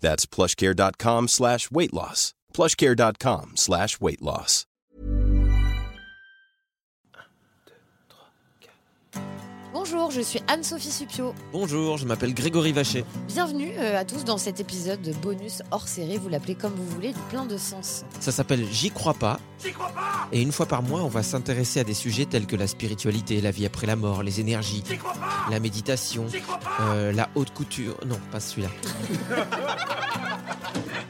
[0.00, 2.34] That's plushcare.com slash weight loss.
[2.54, 4.67] plushcare.com slash weight loss.
[9.90, 11.34] Bonjour, je suis Anne-Sophie Supio.
[11.50, 13.06] Bonjour, je m'appelle Grégory Vacher.
[13.26, 16.86] Bienvenue euh, à tous dans cet épisode de bonus hors série, vous l'appelez comme vous
[16.86, 18.04] voulez, du plein de sens.
[18.20, 19.40] Ça s'appelle J'y crois pas.
[20.30, 23.40] Et une fois par mois, on va s'intéresser à des sujets tels que la spiritualité,
[23.40, 24.84] la vie après la mort, les énergies,
[25.50, 26.26] la méditation,
[26.80, 27.96] euh, la haute couture.
[28.04, 28.68] Non, pas celui-là.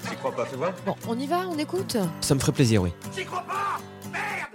[0.08, 0.72] J'y crois pas, fais voir.
[0.86, 1.96] Bon, on y va, on écoute?
[2.20, 2.92] Ça me ferait plaisir, oui.
[3.16, 3.80] J'y crois pas
[4.12, 4.47] Merde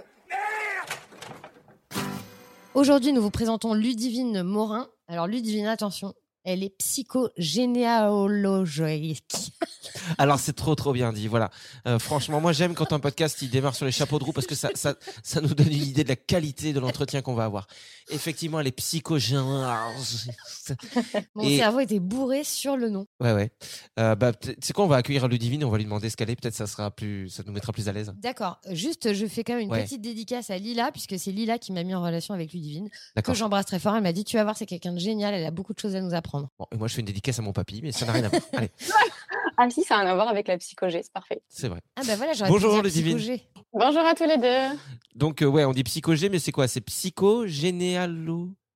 [2.74, 4.88] Aujourd'hui, nous vous présentons Ludivine Morin.
[5.06, 9.52] Alors, Ludivine, attention, elle est psychogénéalogique.
[10.18, 11.28] Alors c'est trop trop bien dit.
[11.28, 11.50] Voilà.
[11.86, 14.46] Euh, franchement, moi j'aime quand un podcast il démarre sur les chapeaux de roue parce
[14.46, 17.44] que ça ça, ça nous donne une idée de la qualité de l'entretien qu'on va
[17.44, 17.66] avoir.
[18.10, 20.30] Effectivement, elle est psychogénéalogique.
[21.34, 23.06] Mon Et- cerveau était bourré sur le nom.
[23.20, 23.50] Ouais ouais.
[23.98, 26.36] Euh, bah c'est quoi On va accueillir Ludivine, on va lui demander ce qu'elle est.
[26.36, 28.12] Peut-être ça sera plus, ça nous mettra plus à l'aise.
[28.18, 29.84] D'accord, juste je fais quand même une Ouais.
[29.84, 32.88] petite dédicace à Lila, puisque c'est Lila qui m'a mis en relation avec Ludivine,
[33.22, 33.96] que j'embrasse très fort.
[33.96, 35.96] Elle m'a dit Tu vas voir, c'est quelqu'un de génial, elle a beaucoup de choses
[35.96, 36.48] à nous apprendre.
[36.58, 38.28] Bon, et moi je fais une dédicace à mon papy, mais ça n'a rien à
[38.28, 38.42] voir.
[38.52, 38.70] Allez,
[39.56, 41.40] Ah si, ça a rien à voir avec la psychogé, c'est parfait.
[41.48, 41.80] c'est vrai.
[41.94, 43.44] Ah bah voilà, j'aurais Bonjour, psychogé.
[43.72, 44.76] Bonjour à tous les deux.
[45.14, 46.66] Donc euh, ouais, on dit psychogé, mais c'est quoi?
[46.66, 47.93] C'est psychogénéalo.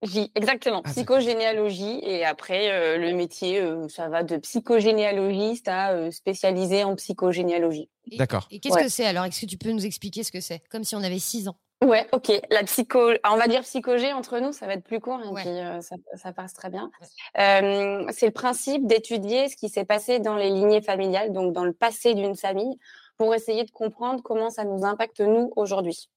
[0.02, 1.98] J, exactement, Ah, psychogénéalogie.
[2.02, 7.88] Et après, euh, le métier, euh, ça va de psychogénéalogiste à euh, spécialisé en psychogénéalogie.
[8.16, 8.46] D'accord.
[8.50, 8.84] Et qu'est-ce Ouais.
[8.84, 9.24] que c'est alors?
[9.24, 10.62] Est-ce que tu peux nous expliquer ce que c'est?
[10.70, 11.56] Comme si on avait 6 ans.
[11.84, 12.30] Ouais, ok.
[12.50, 15.28] La psycho, ah, on va dire psychogé entre nous, ça va être plus court et
[15.28, 15.42] Ouais.
[15.42, 16.90] puis euh, ça, ça passe très bien.
[17.38, 21.64] Euh, c'est le principe d'étudier ce qui s'est passé dans les lignées familiales, donc dans
[21.64, 22.78] le passé d'une famille,
[23.16, 26.08] pour essayer de comprendre comment ça nous impacte nous aujourd'hui.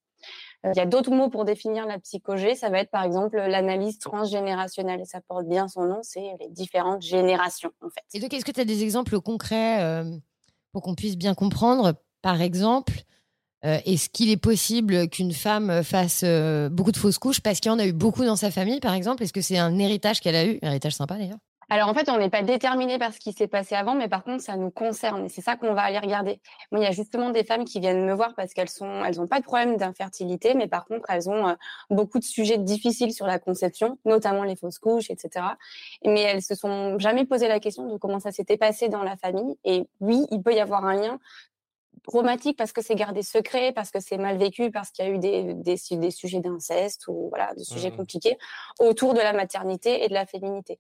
[0.66, 2.56] Euh, Il y a d'autres mots pour définir la psychogé.
[2.56, 6.50] Ça va être par exemple l'analyse transgénérationnelle et ça porte bien son nom, c'est les
[6.50, 8.04] différentes générations en fait.
[8.14, 10.04] Et donc, est-ce que tu as des exemples concrets euh,
[10.72, 11.94] pour qu'on puisse bien comprendre?
[12.22, 12.94] Par exemple,
[13.66, 16.24] euh, est-ce qu'il est possible qu'une femme fasse
[16.72, 17.42] beaucoup de fausses couches?
[17.42, 19.58] Parce qu'il y en a eu beaucoup dans sa famille, par exemple Est-ce que c'est
[19.58, 20.60] un héritage qu'elle a eu?
[20.62, 21.40] Héritage sympa d'ailleurs.
[21.74, 24.26] Alors en fait, on n'est pas déterminé par ce qui s'est passé avant, mais par
[24.26, 26.42] contre, ça nous concerne et c'est ça qu'on va aller regarder.
[26.70, 29.16] Moi, il y a justement des femmes qui viennent me voir parce qu'elles sont, elles
[29.16, 31.54] n'ont pas de problème d'infertilité, mais par contre, elles ont euh,
[31.90, 35.46] beaucoup de sujets difficiles sur la conception, notamment les fausses couches, etc.
[36.04, 39.16] Mais elles se sont jamais posé la question de comment ça s'était passé dans la
[39.16, 39.56] famille.
[39.64, 41.20] Et oui, il peut y avoir un lien
[42.04, 45.12] traumatique parce que c'est gardé secret, parce que c'est mal vécu, parce qu'il y a
[45.12, 47.98] eu des, des, des sujets d'inceste ou voilà, des sujets Mhm.
[47.98, 48.38] compliqués
[48.80, 50.80] autour de la maternité et de la féminité.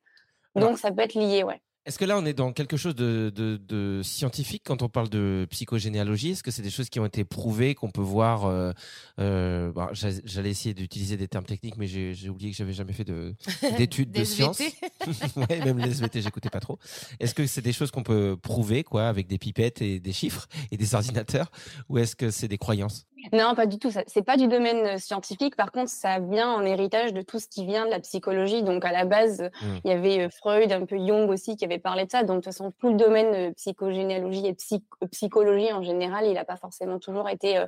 [0.59, 1.61] Donc ça peut être lié, ouais.
[1.87, 5.09] Est-ce que là, on est dans quelque chose de, de- de scientifique quand on parle
[5.09, 6.29] de psychogénéalogie?
[6.29, 8.71] Est-ce que c'est des choses qui ont été prouvées, qu'on peut voir euh,
[9.19, 12.93] euh, bah, j'a- J'allais essayer d'utiliser des termes techniques, mais j'ai oublié que j'avais jamais
[12.93, 13.33] fait de-
[13.79, 14.61] d'études de, Des sciences.
[15.35, 16.77] Ouais, même les SVT, j'écoutais pas trop.
[17.19, 20.47] Est-ce que c'est des choses qu'on peut prouver, quoi, avec des pipettes et des chiffres
[20.69, 21.49] et des ordinateurs,
[21.89, 23.07] ou est-ce que c'est des croyances?
[23.33, 23.91] Non, pas du tout.
[23.91, 25.55] Ce n'est pas du domaine euh, scientifique.
[25.55, 28.63] Par contre, ça vient en héritage de tout ce qui vient de la psychologie.
[28.63, 29.65] Donc, à la base, mmh.
[29.83, 32.23] il y avait euh, Freud, un peu Jung aussi, qui avait parlé de ça.
[32.23, 34.55] Donc, de toute façon, tout le domaine de psychogénéalogie et
[35.11, 37.63] psychologie en général, il n'a pas forcément toujours été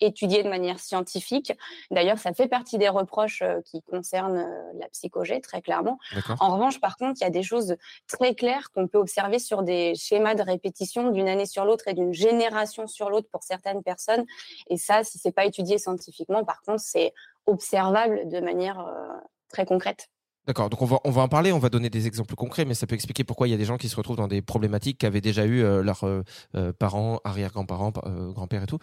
[0.00, 1.52] étudié de manière scientifique.
[1.90, 4.46] D'ailleurs, ça fait partie des reproches qui concernent
[4.78, 5.98] la psychogé, très clairement.
[6.40, 7.76] En revanche, par contre, il y a des choses
[8.06, 11.94] très claires qu'on peut observer sur des schémas de répétition d'une année sur l'autre et
[11.94, 14.24] d'une génération sur l'autre pour certaines personnes.
[14.68, 17.12] Et ça, si c'est pas étudié scientifiquement, par contre, c'est
[17.46, 19.08] observable de manière euh,
[19.48, 20.08] très concrète.
[20.46, 22.72] D'accord, donc on va, on va en parler, on va donner des exemples concrets, mais
[22.72, 24.96] ça peut expliquer pourquoi il y a des gens qui se retrouvent dans des problématiques
[24.96, 27.92] qu'avaient déjà eu euh, leurs euh, parents, arrière-grands-parents,
[28.30, 28.78] grands-pères et tout.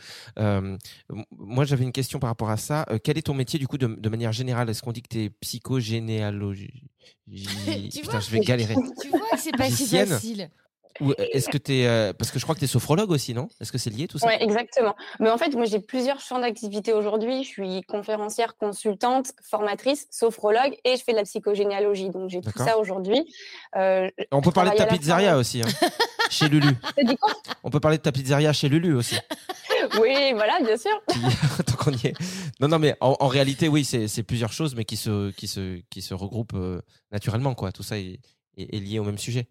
[1.32, 2.86] moi, j'avais une question par rapport à ça.
[3.04, 4.70] quel est ton métier du coup de, de manière générale?
[4.70, 6.84] Est-ce qu'on dit que tu es psychogénéalogie
[7.26, 8.76] Putain, je vais galérer.
[9.02, 10.52] Tu vois que c'est pas si facile.
[11.33, 11.88] Est-ce que tu es.
[11.88, 13.50] Euh, parce que je crois que tu es sophrologue aussi, non?
[13.59, 14.27] Est-ce que c'est lié tout ça?
[14.27, 14.95] Oui, exactement.
[15.19, 17.44] Mais en fait, moi, j'ai plusieurs champs d'activité aujourd'hui.
[17.44, 22.09] Je suis conférencière, consultante, formatrice, sophrologue et je fais de la psychogénéalogie.
[22.09, 23.25] Donc, j'ai tout ça aujourd'hui.
[23.75, 25.88] Euh, On peut parler de ta pizzeria aussi, hein,
[26.30, 26.75] chez Lulu.
[27.63, 29.15] On peut parler de ta pizzeria chez Lulu aussi.
[30.01, 30.92] oui, voilà, bien sûr.
[31.65, 32.13] Tant qu'on y est.
[32.62, 36.01] Non, non, mais en, réalité, oui, c'est plusieurs choses, mais qui se, qui se, qui
[36.01, 36.81] se regroupent euh,
[37.12, 37.71] naturellement, quoi.
[37.71, 38.19] Tout ça est,
[38.57, 39.50] est lié au même sujet.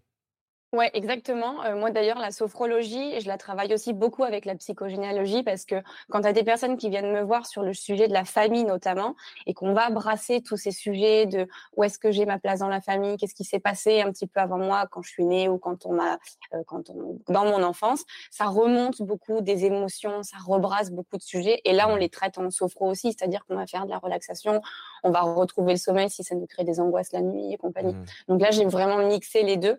[0.74, 1.62] Ouais, exactement.
[1.64, 5.76] Euh, moi, d'ailleurs, la sophrologie, je la travaille aussi beaucoup avec la psychogénéalogie parce que
[6.10, 8.64] quand tu as des personnes qui viennent me voir sur le sujet de la famille
[8.64, 9.14] notamment
[9.46, 12.68] et qu'on va brasser tous ces sujets de où est-ce que j'ai ma place dans
[12.68, 15.48] la famille, qu'est-ce qui s'est passé un petit peu avant moi quand je suis née
[15.48, 16.18] ou quand on m'a,
[16.54, 21.22] euh, quand on, dans mon enfance, ça remonte beaucoup des émotions, ça rebrasse beaucoup de
[21.22, 23.98] sujets et là, on les traite en sophro aussi, c'est-à-dire qu'on va faire de la
[23.98, 24.60] relaxation,
[25.04, 27.94] on va retrouver le sommeil si ça nous crée des angoisses la nuit et compagnie.
[27.94, 28.04] Mmh.
[28.26, 29.78] Donc là, j'ai vraiment mixé les deux.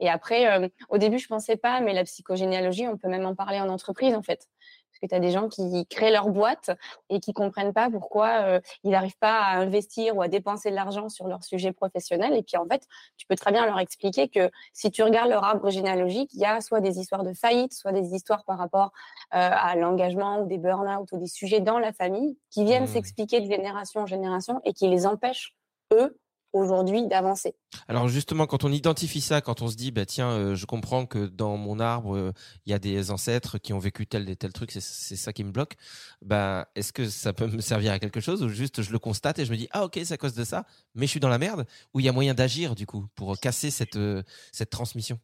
[0.00, 3.34] Et après, euh, au début, je pensais pas, mais la psychogénéalogie, on peut même en
[3.34, 4.48] parler en entreprise, en fait.
[4.90, 6.70] Parce que tu as des gens qui créent leur boîte
[7.10, 10.74] et qui comprennent pas pourquoi euh, ils n'arrivent pas à investir ou à dépenser de
[10.74, 12.34] l'argent sur leur sujet professionnel.
[12.34, 12.82] Et puis, en fait,
[13.16, 16.46] tu peux très bien leur expliquer que si tu regardes leur arbre généalogique, il y
[16.46, 18.92] a soit des histoires de faillite, soit des histoires par rapport
[19.34, 22.94] euh, à l'engagement ou des burn-out ou des sujets dans la famille qui viennent mmh.
[22.94, 25.54] s'expliquer de génération en génération et qui les empêchent,
[25.92, 26.18] eux,
[26.52, 27.54] aujourd'hui d'avancer.
[27.88, 31.06] Alors justement, quand on identifie ça, quand on se dit, bah tiens, euh, je comprends
[31.06, 32.32] que dans mon arbre, euh,
[32.66, 34.80] il y a des ancêtres qui ont vécu tel et tel truc, c'est
[35.16, 35.74] ça qui me bloque.
[36.22, 39.38] Bah, est-ce que ça peut me servir à quelque chose ou juste je le constate
[39.38, 40.64] et je me dis, ah ok, c'est à cause de ça,
[40.94, 43.38] mais je suis dans la merde Ou il y a moyen d'agir du coup pour
[43.38, 44.22] casser cette euh,
[44.52, 45.18] cette transmission?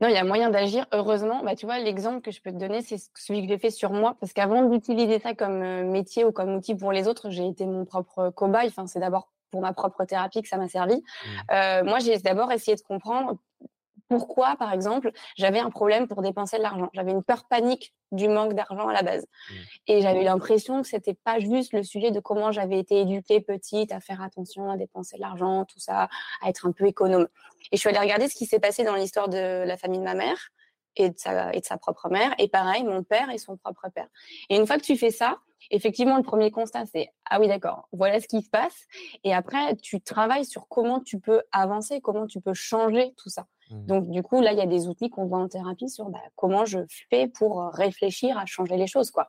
[0.00, 0.86] Non, il y a moyen d'agir.
[0.92, 3.70] Heureusement, bah, tu vois, l'exemple que je peux te donner, c'est celui que j'ai fait
[3.70, 4.16] sur moi.
[4.20, 7.84] Parce qu'avant d'utiliser ça comme métier ou comme outil pour les autres, j'ai été mon
[7.84, 8.68] propre cobaye.
[8.68, 10.96] Enfin, c'est d'abord pour ma propre thérapie que ça m'a servi.
[10.96, 11.28] Mmh.
[11.52, 13.36] Euh, moi, j'ai d'abord essayé de comprendre
[14.08, 16.90] pourquoi, par exemple, j'avais un problème pour dépenser de l'argent.
[16.92, 19.22] J'avais une peur panique du manque d'argent à la base.
[19.22, 19.54] Mmh.
[19.86, 23.92] Et j'avais l'impression que c'était pas juste le sujet de comment j'avais été éduquée petite
[23.92, 26.08] à faire attention à dépenser de l'argent, tout ça,
[26.42, 27.28] à être un peu économe.
[27.70, 30.04] Et je suis allée regarder ce qui s'est passé dans l'histoire de la famille de
[30.04, 30.48] ma mère
[30.96, 32.34] et de, sa, et de sa propre mère.
[32.38, 34.08] Et pareil, mon père et son propre père.
[34.48, 35.38] Et une fois que tu fais ça,
[35.70, 38.86] effectivement, le premier constat, c'est ah oui, d'accord, voilà ce qui se passe.
[39.24, 43.46] Et après, tu travailles sur comment tu peux avancer, comment tu peux changer tout ça.
[43.70, 43.86] Mmh.
[43.86, 46.20] Donc, du coup, là, il y a des outils qu'on voit en thérapie sur bah,
[46.36, 46.80] comment je
[47.10, 49.28] fais pour réfléchir à changer les choses, quoi.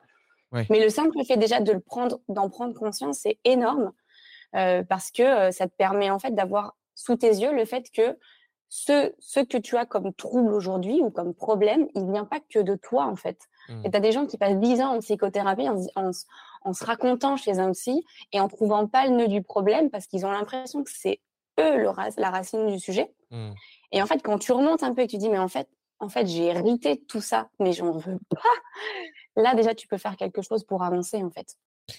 [0.69, 3.91] Mais le simple fait déjà de le prendre, d'en prendre conscience, c'est énorme
[4.56, 7.89] euh, parce que euh, ça te permet en fait d'avoir sous tes yeux le fait
[7.91, 8.18] que
[8.69, 12.59] ce, ce que tu as comme trouble aujourd'hui ou comme problème, il vient pas que
[12.59, 13.39] de toi en fait.
[13.69, 13.86] Mmh.
[13.86, 17.38] Et tu as des gens qui passent 10 ans en psychothérapie en, en, se racontant
[17.38, 20.83] chez un psy et en trouvant pas le nœud du problème parce qu'ils ont l'impression
[20.83, 21.19] que c'est
[21.60, 23.12] eux le, la racine du sujet.
[23.31, 23.51] Mmh.
[23.92, 25.68] Et en fait, quand tu remontes un peu et que tu dis, mais en fait,
[26.00, 29.42] en fait, j'ai hérité de tout ça, mais j'en veux pas.
[29.42, 31.57] Là, déjà, tu peux faire quelque chose pour avancer, en fait.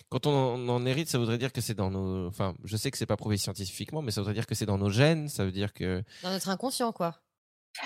[0.08, 2.26] Quand on en hérite, ça voudrait dire que c'est dans nos.
[2.26, 4.78] Enfin, je sais que c'est pas prouvé scientifiquement, mais ça voudrait dire que c'est dans
[4.78, 5.28] nos gènes.
[5.28, 6.02] Ça veut dire que.
[6.22, 7.16] Dans notre inconscient, quoi.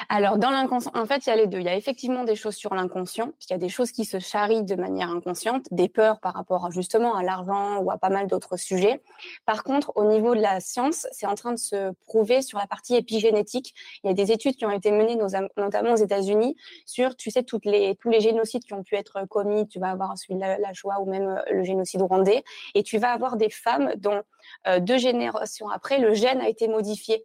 [0.08, 1.58] Alors, dans l'inconscient, en fait, il y a les deux.
[1.58, 4.18] Il y a effectivement des choses sur l'inconscient, il y a des choses qui se
[4.18, 8.26] charrient de manière inconsciente, des peurs par rapport justement à l'argent ou à pas mal
[8.26, 9.02] d'autres sujets.
[9.46, 12.66] Par contre, au niveau de la science, c'est en train de se prouver sur la
[12.66, 13.74] partie épigénétique.
[14.04, 15.16] Il y a des études qui ont été menées
[15.56, 19.66] notamment aux États-Unis sur, tu sais, tous les génocides qui ont pu être commis.
[19.68, 22.44] Tu vas avoir celui de la, la Shoah ou même euh, le génocide rwandais.
[22.74, 24.22] Et tu vas avoir des femmes dont
[24.66, 27.24] euh, deux générations après, le gène a été modifié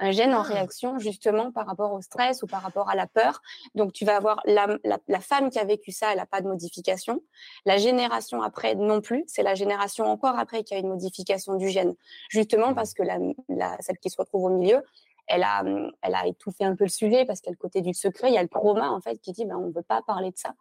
[0.00, 0.42] un gène en ah.
[0.42, 3.40] réaction justement par rapport au stress ou par rapport à la peur.
[3.74, 6.48] Donc tu vas avoir la, la, femme qui a vécu ça, elle n'a pas de
[6.48, 7.22] modification.
[7.66, 11.68] La génération après non plus, c'est la génération encore après qui a une modification du
[11.68, 11.94] gène.
[12.28, 14.82] Justement parce que la, la, celle qui se retrouve au milieu,
[15.26, 15.62] elle a,
[16.02, 18.42] elle a étouffé un peu le sujet parce le côté du secret, il y a
[18.42, 20.54] le trauma en fait qui dit ben, on ne veut pas parler de ça.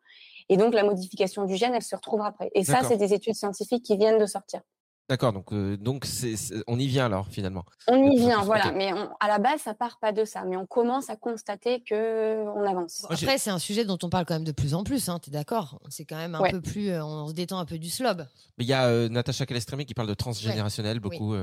[0.49, 2.51] Et donc la modification du gène, elle se retrouve après.
[2.53, 4.61] Et ça, c'est des études scientifiques qui viennent de sortir.
[5.09, 6.35] D'accord, donc euh, donc c'est,
[6.67, 7.65] on y vient alors finalement.
[7.87, 8.71] On y vient, voilà.
[8.71, 12.43] Mais à la base, ça part pas de ça, mais on commence à constater que
[12.47, 13.07] on avance.
[13.09, 15.09] Après, c'est un sujet dont on parle quand même de plus en plus.
[15.09, 15.81] Hein, T'es d'accord?
[15.89, 18.27] C'est quand même un peu plus, euh, on se détend un peu du slob.
[18.59, 21.33] Mais il y a euh, Natacha Calestrémé qui parle de transgénérationnel beaucoup,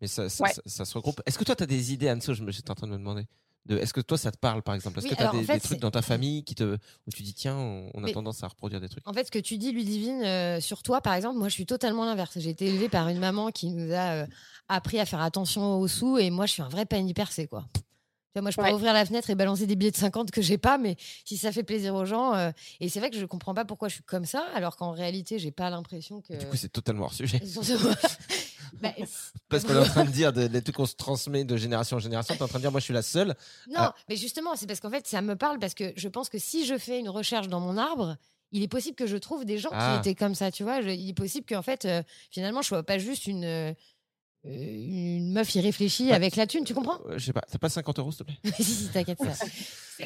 [0.00, 1.22] mais ça, ça, se regroupe.
[1.24, 2.98] Est-ce que toi, tu as des idées, Anso Je me suis en train de me
[2.98, 3.26] demander.
[3.68, 4.98] Est-ce que toi, ça te parle, par exemple?
[4.98, 6.74] Est-ce que tu as des, trucs dans ta famille qui te,
[7.06, 9.06] où tu dis, tiens, on, a tendance à reproduire des trucs?
[9.06, 11.66] En fait, ce que tu dis, Ludivine, euh, sur toi, par exemple, moi, je suis
[11.66, 12.38] totalement l'inverse.
[12.38, 14.26] J'ai été élevée par une maman qui nous a euh,
[14.68, 17.64] appris à faire attention aux sous, et moi, je suis un vrai panier percé, quoi.
[18.34, 20.76] moi, je peux ouvrir la fenêtre et balancer des billets de 50 que j'ai pas,
[20.76, 22.34] mais si ça fait plaisir aux gens.
[22.34, 22.50] Euh,
[22.80, 25.38] et c'est vrai que je comprends pas pourquoi je suis comme ça, alors qu'en réalité,
[25.38, 26.34] j'ai pas l'impression que.
[26.34, 27.40] Du coup, c'est totalement hors sujet.
[28.80, 28.90] Bah,
[29.48, 32.00] Parce qu'on est en train de dire des trucs qu'on se transmet de génération en
[32.00, 32.34] génération.
[32.34, 33.34] Tu es en train de dire, moi, je suis la seule.
[33.70, 36.38] Non, mais justement, c'est parce qu'en fait, ça me parle parce que je pense que
[36.38, 38.16] si je fais une recherche dans mon arbre,
[38.52, 39.96] il est possible que je trouve des gens qui ah.
[39.98, 40.80] étaient comme ça, tu vois.
[40.80, 43.72] il est possible qu'en fait, euh, finalement, je sois pas juste une, euh,
[44.44, 47.98] une meuf irréfléchie bah, avec la thune, tu comprends Je sais pas, t'as pas 50
[48.00, 49.32] euros, s'il te plaît Si, si, t'inquiète, ça.
[49.34, 49.46] ça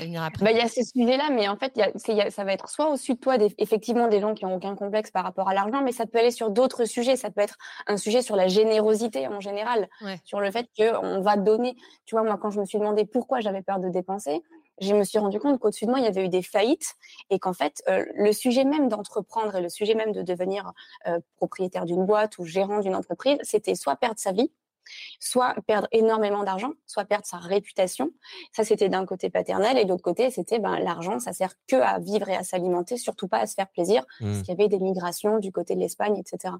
[0.00, 2.90] bah, Il y a ces sujets-là, mais en fait, y a, ça va être soit
[2.90, 5.82] au-dessus de toi, des, effectivement, des gens qui n'ont aucun complexe par rapport à l'argent,
[5.82, 7.16] mais ça peut aller sur d'autres sujets.
[7.16, 9.88] Ça peut être un sujet sur la générosité en général,
[10.24, 11.74] sur le fait qu'on va donner.
[12.04, 14.42] Tu vois, moi, quand je me suis demandé pourquoi j'avais peur de dépenser,
[14.80, 16.94] je me suis rendu compte qu'au-dessus de moi, il y avait eu des faillites
[17.30, 20.72] et qu'en fait, euh, le sujet même d'entreprendre et le sujet même de devenir
[21.06, 24.50] euh, propriétaire d'une boîte ou gérant d'une entreprise, c'était soit perdre sa vie,
[25.20, 28.10] soit perdre énormément d'argent, soit perdre sa réputation.
[28.52, 31.98] Ça, c'était d'un côté paternel, et d'autre côté, c'était ben, l'argent, ça sert que à
[31.98, 34.42] vivre et à s'alimenter, surtout pas à se faire plaisir, parce mmh.
[34.42, 36.54] qu'il y avait des migrations du côté de l'Espagne, etc.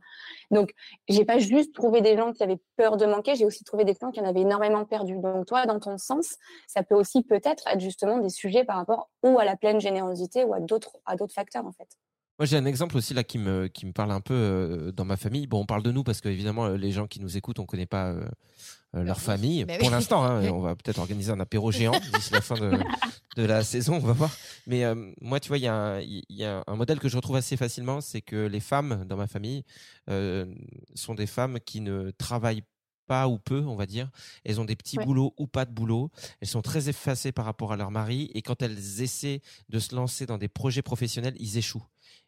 [0.50, 0.72] Donc,
[1.08, 3.94] j'ai pas juste trouvé des gens qui avaient peur de manquer, j'ai aussi trouvé des
[4.00, 5.18] gens qui en avaient énormément perdu.
[5.18, 9.10] Donc, toi, dans ton sens, ça peut aussi peut-être être justement des sujets par rapport
[9.22, 11.88] ou à la pleine générosité ou à d'autres à d'autres facteurs en fait.
[12.38, 15.06] Moi, j'ai un exemple aussi là qui me, qui me parle un peu euh, dans
[15.06, 15.46] ma famille.
[15.46, 17.64] Bon, on parle de nous parce que évidemment, euh, les gens qui nous écoutent, on
[17.64, 18.28] connaît pas euh,
[18.92, 19.64] leur famille.
[19.64, 22.78] Bah Pour l'instant, hein, on va peut-être organiser un apéro géant d'ici la fin de,
[23.36, 24.30] de, la saison, on va voir.
[24.66, 24.84] Mais
[25.22, 27.56] moi, tu vois, il y, a un, y a un modèle que je retrouve assez
[27.56, 29.64] facilement, c'est que les femmes dans ma famille
[30.94, 32.64] sont des femmes qui ne travaillent
[33.06, 34.10] pas ou peu, on va dire.
[34.44, 36.10] Elles ont des petits boulots ou pas de boulot.
[36.40, 38.30] Elles sont très effacées par rapport à leur mari.
[38.34, 41.86] Et quand elles essaient de se lancer dans des projets professionnels, ils échouent.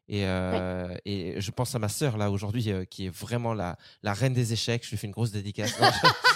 [0.08, 3.76] Et, euh, et je pense à ma sœur là aujourd'hui euh, qui est vraiment la,
[4.02, 4.82] la reine des échecs.
[4.84, 5.78] Je lui fais une grosse dédicace.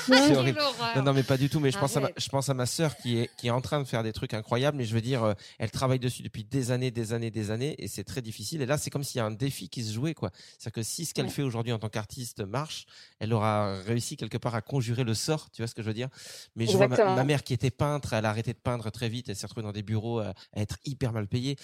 [0.09, 0.61] Non, horrible.
[0.95, 1.59] Non, non, mais pas du tout.
[1.59, 3.63] Mais je pense, à ma, je pense à ma sœur qui est, qui est en
[3.63, 4.77] train de faire des trucs incroyables.
[4.77, 7.75] Mais je veux dire, euh, elle travaille dessus depuis des années, des années, des années.
[7.79, 8.61] Et c'est très difficile.
[8.61, 10.13] Et là, c'est comme s'il y a un défi qui se jouait.
[10.13, 10.31] quoi.
[10.59, 12.85] C'est-à-dire que si ce qu'elle fait aujourd'hui en tant qu'artiste marche,
[13.21, 15.51] elle aura réussi quelque part à conjurer le sort.
[15.51, 16.09] Tu vois ce que je veux dire
[16.57, 18.13] Mais je vois ma, mère qui était peintre.
[18.13, 19.31] Elle a arrêté de peindre très vite.
[19.31, 21.57] Elle s'est retrouvée dans des bureaux à, à être hyper mal payée.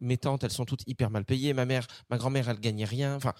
[0.00, 3.16] Mes tantes, elles sont toutes hyper mal payées ma mère, ma grand-mère, elle gagnait rien.
[3.16, 3.32] Enfin,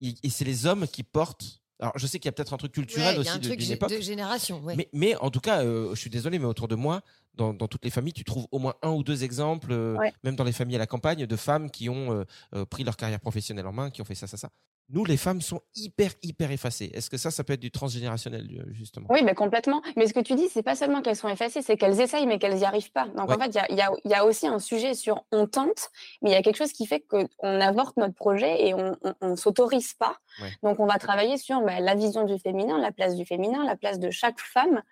[0.00, 1.60] et, c'est les hommes qui portent.
[1.80, 3.90] Alors, je sais qu'il y a peut-être un truc culturel aussi d'une époque.
[3.90, 4.62] de génération.
[4.64, 7.02] Mais, mais, en tout cas, euh, je suis désolé, mais autour de moi,
[7.34, 10.44] dans, toutes les familles, tu trouves au moins un ou deux exemples, euh, même dans
[10.44, 13.72] les familles à la campagne, de femmes qui ont euh, pris leur carrière professionnelle en
[13.72, 14.50] main, qui ont fait ça, ça, ça
[14.90, 16.90] nous, les femmes, sont hyper, hyper effacées.
[16.92, 19.06] Est-ce que ça, ça peut être du transgénérationnel, euh, justement?
[19.08, 19.80] Oui, mais complètement.
[19.96, 22.38] Mais ce que tu dis, c'est pas seulement qu'elles sont effacées, c'est qu'elles essayent, mais
[22.38, 23.06] qu'elles n'y arrivent pas.
[23.16, 26.30] Donc, en fait, il y a, y a, aussi un sujet sur on tente, mais
[26.30, 29.94] il y a quelque chose qui fait qu'on avorte notre projet et on ne s'autorise
[29.94, 30.18] pas.
[30.62, 33.76] Donc, on va travailler sur bah, la vision du féminin, la place du féminin, la
[33.76, 34.82] place de chaque femme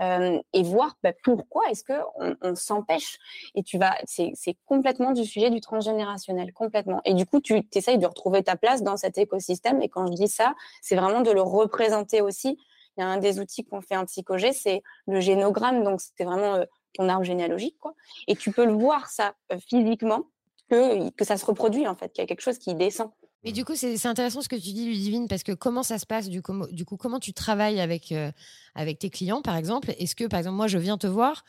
[0.00, 3.18] euh, et voir bah, pourquoi est-ce qu'on on, s'empêche.
[3.56, 7.00] Et tu vas, c'est complètement du sujet du transgénérationnel, complètement.
[7.04, 9.82] Et du coup, tu essayes de retrouver ta place dans cet écosystème système.
[9.82, 12.58] Et quand je dis ça, c'est vraiment de le représenter aussi.
[12.96, 15.84] Il y a un des outils qu'on fait en psychogé, c'est le génogramme.
[15.84, 17.76] Donc, c'est vraiment euh, ton arbre généalogique.
[17.80, 17.94] Quoi.
[18.26, 20.24] Et tu peux le voir, ça, euh, physiquement,
[20.68, 23.10] que, que ça se reproduit, en fait, qu'il y a quelque chose qui descend.
[23.42, 26.04] Mais du coup, c'est intéressant ce que tu dis, Ludivine, parce que comment ça se
[26.04, 28.30] passe du coup, du coup comment tu travailles avec, euh,
[28.74, 29.94] avec tes clients, par exemple?
[29.98, 31.44] Est-ce que, par exemple, moi, je viens te voir,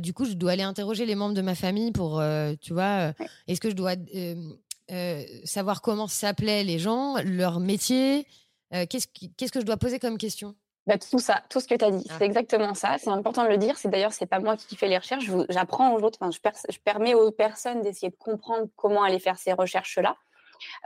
[0.00, 2.22] du coup, je dois aller interroger les membres de ma famille pour,
[2.60, 3.14] tu vois,
[3.48, 3.96] est-ce que je dois
[4.90, 8.26] euh, savoir comment s'appelaient les gens, leur métier.
[8.74, 9.06] Euh, qu'est-ce,
[9.36, 10.54] qu'est-ce que je dois poser comme question?
[10.86, 12.14] Bah, tout ça, tout ce que tu as dit, ah.
[12.18, 12.96] c'est exactement ça.
[12.98, 13.76] C'est important de le dire.
[13.76, 15.30] C'est d'ailleurs, c'est pas moi qui fais les recherches.
[15.48, 16.18] j'apprends aux autres.
[16.20, 20.16] Enfin, je, je, permets aux personnes d'essayer de comprendre comment aller faire ces recherches-là.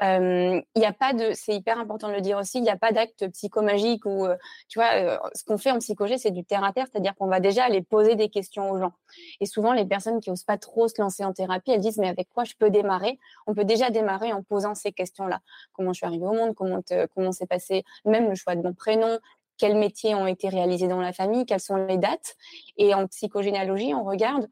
[0.00, 2.76] Il n'y a pas de, c'est hyper important de le dire aussi, il n'y a
[2.76, 4.26] pas d'acte psychomagique ou,
[4.68, 7.40] tu vois, ce qu'on fait en psychogé, c'est du terre à terre, c'est-à-dire qu'on va
[7.40, 8.92] déjà aller poser des questions aux gens.
[9.40, 12.08] Et souvent, les personnes qui osent pas trop se lancer en thérapie, elles disent, mais
[12.08, 13.18] avec quoi je peux démarrer?
[13.46, 15.40] On peut déjà démarrer en posant ces questions-là.
[15.72, 16.80] Comment je suis arrivée au monde Comment
[17.14, 19.18] comment s'est passé même le choix de mon prénom
[19.56, 22.36] quels métiers ont été réalisés dans la famille, quelles sont les dates?
[22.76, 24.48] Et en psychogénéalogie, on regarde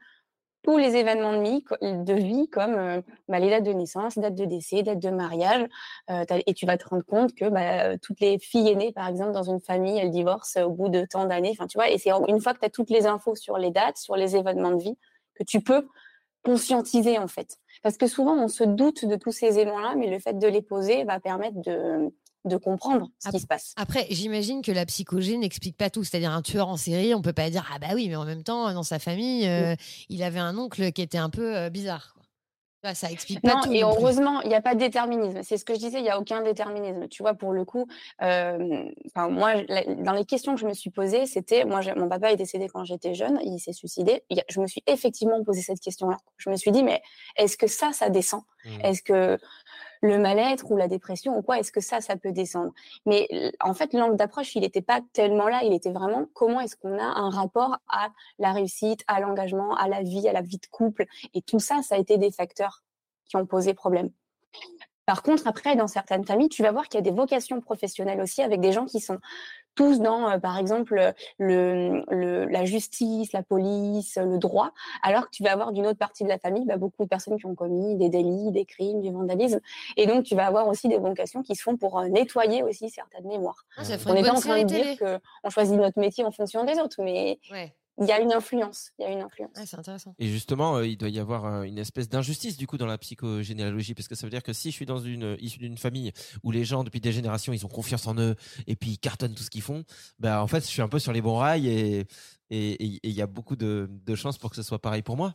[0.62, 4.34] tous les événements de vie, de vie comme euh, bah, les dates de naissance, dates
[4.34, 5.66] de décès, dates de mariage.
[6.10, 9.32] Euh, et tu vas te rendre compte que bah, toutes les filles aînées, par exemple,
[9.32, 11.50] dans une famille, elles divorcent au bout de tant d'années.
[11.52, 13.70] Enfin, tu vois, et c'est une fois que tu as toutes les infos sur les
[13.70, 14.96] dates, sur les événements de vie,
[15.34, 15.86] que tu peux
[16.44, 17.56] conscientiser en fait.
[17.82, 20.62] Parce que souvent, on se doute de tous ces éléments-là, mais le fait de les
[20.62, 22.12] poser va permettre de,
[22.44, 23.72] de comprendre ce qui se passe.
[23.76, 26.04] Après, j'imagine que la psychologie n'explique pas tout.
[26.04, 28.42] C'est-à-dire un tueur en série, on peut pas dire ah bah oui, mais en même
[28.42, 29.74] temps, dans sa famille, euh,
[30.08, 32.12] il avait un oncle qui était un peu euh, bizarre.
[32.14, 32.22] Quoi.
[32.94, 33.72] Ça explique pas tout.
[33.72, 35.40] Et heureusement, il n'y a pas de déterminisme.
[35.44, 37.06] C'est ce que je disais, il n'y a aucun déterminisme.
[37.06, 37.86] Tu vois, pour le coup,
[38.22, 38.84] euh,
[39.14, 39.54] moi,
[39.98, 42.84] dans les questions que je me suis posées, c'était, moi, mon papa est décédé quand
[42.84, 44.24] j'étais jeune, il s'est suicidé.
[44.48, 46.16] Je me suis effectivement posé cette question-là.
[46.38, 47.00] Je me suis dit, mais
[47.36, 48.42] est-ce que ça, ça descend?
[48.64, 48.80] Mmh.
[48.82, 49.38] Est-ce que
[50.02, 52.72] le mal-être ou la dépression ou quoi, est-ce que ça, ça peut descendre?
[53.06, 53.28] Mais
[53.60, 56.98] en fait, l'angle d'approche, il n'était pas tellement là, il était vraiment comment est-ce qu'on
[56.98, 60.66] a un rapport à la réussite, à l'engagement, à la vie, à la vie de
[60.66, 61.06] couple?
[61.34, 62.82] Et tout ça, ça a été des facteurs
[63.26, 64.10] qui ont posé problème.
[65.06, 68.20] Par contre, après, dans certaines familles, tu vas voir qu'il y a des vocations professionnelles
[68.20, 69.18] aussi avec des gens qui sont
[69.74, 75.42] tous dans, euh, par exemple, le, la justice, la police, le droit, alors que tu
[75.42, 77.96] vas avoir d'une autre partie de la famille bah, beaucoup de personnes qui ont commis
[77.96, 79.60] des délits, des crimes, du vandalisme.
[79.96, 82.90] Et donc, tu vas avoir aussi des vocations qui se font pour euh, nettoyer aussi
[82.90, 83.64] certaines mémoires.
[83.76, 86.78] Ah, on n'est pas en train de dire qu'on choisit notre métier en fonction des
[86.78, 87.38] autres, mais
[88.00, 88.90] il y a une influence.
[88.98, 89.50] Il y a une influence.
[89.54, 90.14] c'est intéressant.
[90.18, 92.98] Et justement, euh, il doit y avoir euh, une espèce d'injustice du coup dans la
[92.98, 96.12] psychogénéalogie, parce que ça veut dire que si je suis dans une issue d'une famille
[96.42, 98.34] où les gens depuis des générations ils ont confiance en eux
[98.66, 99.84] et puis ils cartonnent tout ce qu'ils font,
[100.18, 102.06] bah en fait je suis un peu sur les bons rails et
[102.54, 105.34] et il y a beaucoup de, de chances pour que ce soit pareil pour moi.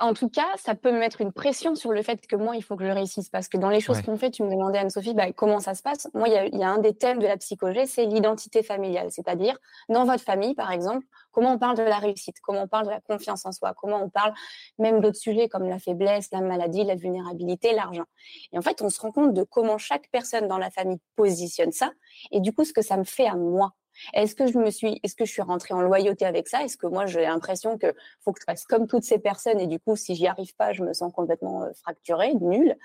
[0.00, 2.62] En tout cas, ça peut me mettre une pression sur le fait que moi, il
[2.62, 3.28] faut que je réussisse.
[3.28, 5.82] Parce que dans les choses qu'on fait, tu me demandais, Anne-Sophie, bah, comment ça se
[5.82, 6.08] passe?
[6.14, 9.10] Moi, il y, a, un des thèmes de la psychologie, c'est l'identité familiale.
[9.10, 9.56] C'est-à-dire,
[9.88, 12.90] dans votre famille, par exemple, comment on parle de la réussite, comment on parle de
[12.90, 14.32] la confiance en soi, comment on parle
[14.78, 18.06] même d'autres sujets comme la faiblesse, la maladie, la vulnérabilité, l'argent.
[18.52, 21.72] Et en fait, on se rend compte de comment chaque personne dans la famille positionne
[21.72, 21.92] ça.
[22.30, 23.72] Et du coup, ce que ça me fait à moi.
[24.14, 26.62] Est-ce que je me suis, est-ce que je suis rentrée en loyauté avec ça?
[26.64, 29.66] Est-ce que moi j'ai l'impression que faut que je fasse comme toutes ces personnes et
[29.66, 32.76] du coup si j'y arrive pas, je me sens complètement euh, fracturée, nulle?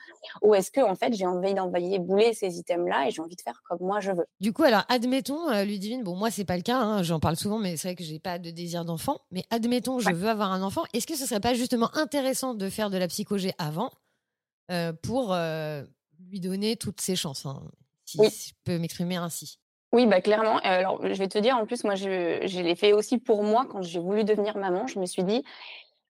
[0.42, 3.42] Ou est-ce que en fait j'ai envie d'envoyer bouler ces items-là et j'ai envie de
[3.42, 4.26] faire comme moi je veux?
[4.40, 7.36] Du coup, alors admettons, euh, Ludivine, bon moi c'est pas le cas, hein, j'en parle
[7.36, 9.22] souvent, mais c'est vrai que j'ai pas de désir d'enfant.
[9.32, 10.84] Mais admettons, je veux avoir un enfant.
[10.94, 13.92] Est-ce que ce serait pas justement intéressant de faire de la psychogé avant
[14.72, 15.36] euh, pour
[16.30, 17.62] lui donner toutes ses chances hein,
[18.06, 19.60] si je peux m'exprimer ainsi?
[19.94, 20.58] Oui, bah clairement.
[20.64, 23.82] Alors, je vais te dire, en plus, moi, je, l'ai fait aussi pour moi quand
[23.82, 24.86] j'ai voulu devenir maman.
[24.88, 25.44] Je me suis dit,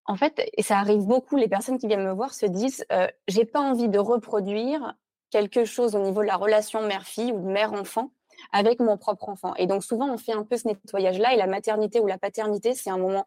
[0.06, 3.08] en fait, et ça arrive beaucoup, les personnes qui viennent me voir se disent, euh,
[3.28, 4.96] j'ai pas envie de reproduire
[5.30, 8.12] quelque chose au niveau de la relation mère-fille ou mère-enfant
[8.52, 9.56] avec mon propre enfant.
[9.56, 12.74] Et donc souvent, on fait un peu ce nettoyage-là et la maternité ou la paternité,
[12.74, 13.26] c'est un moment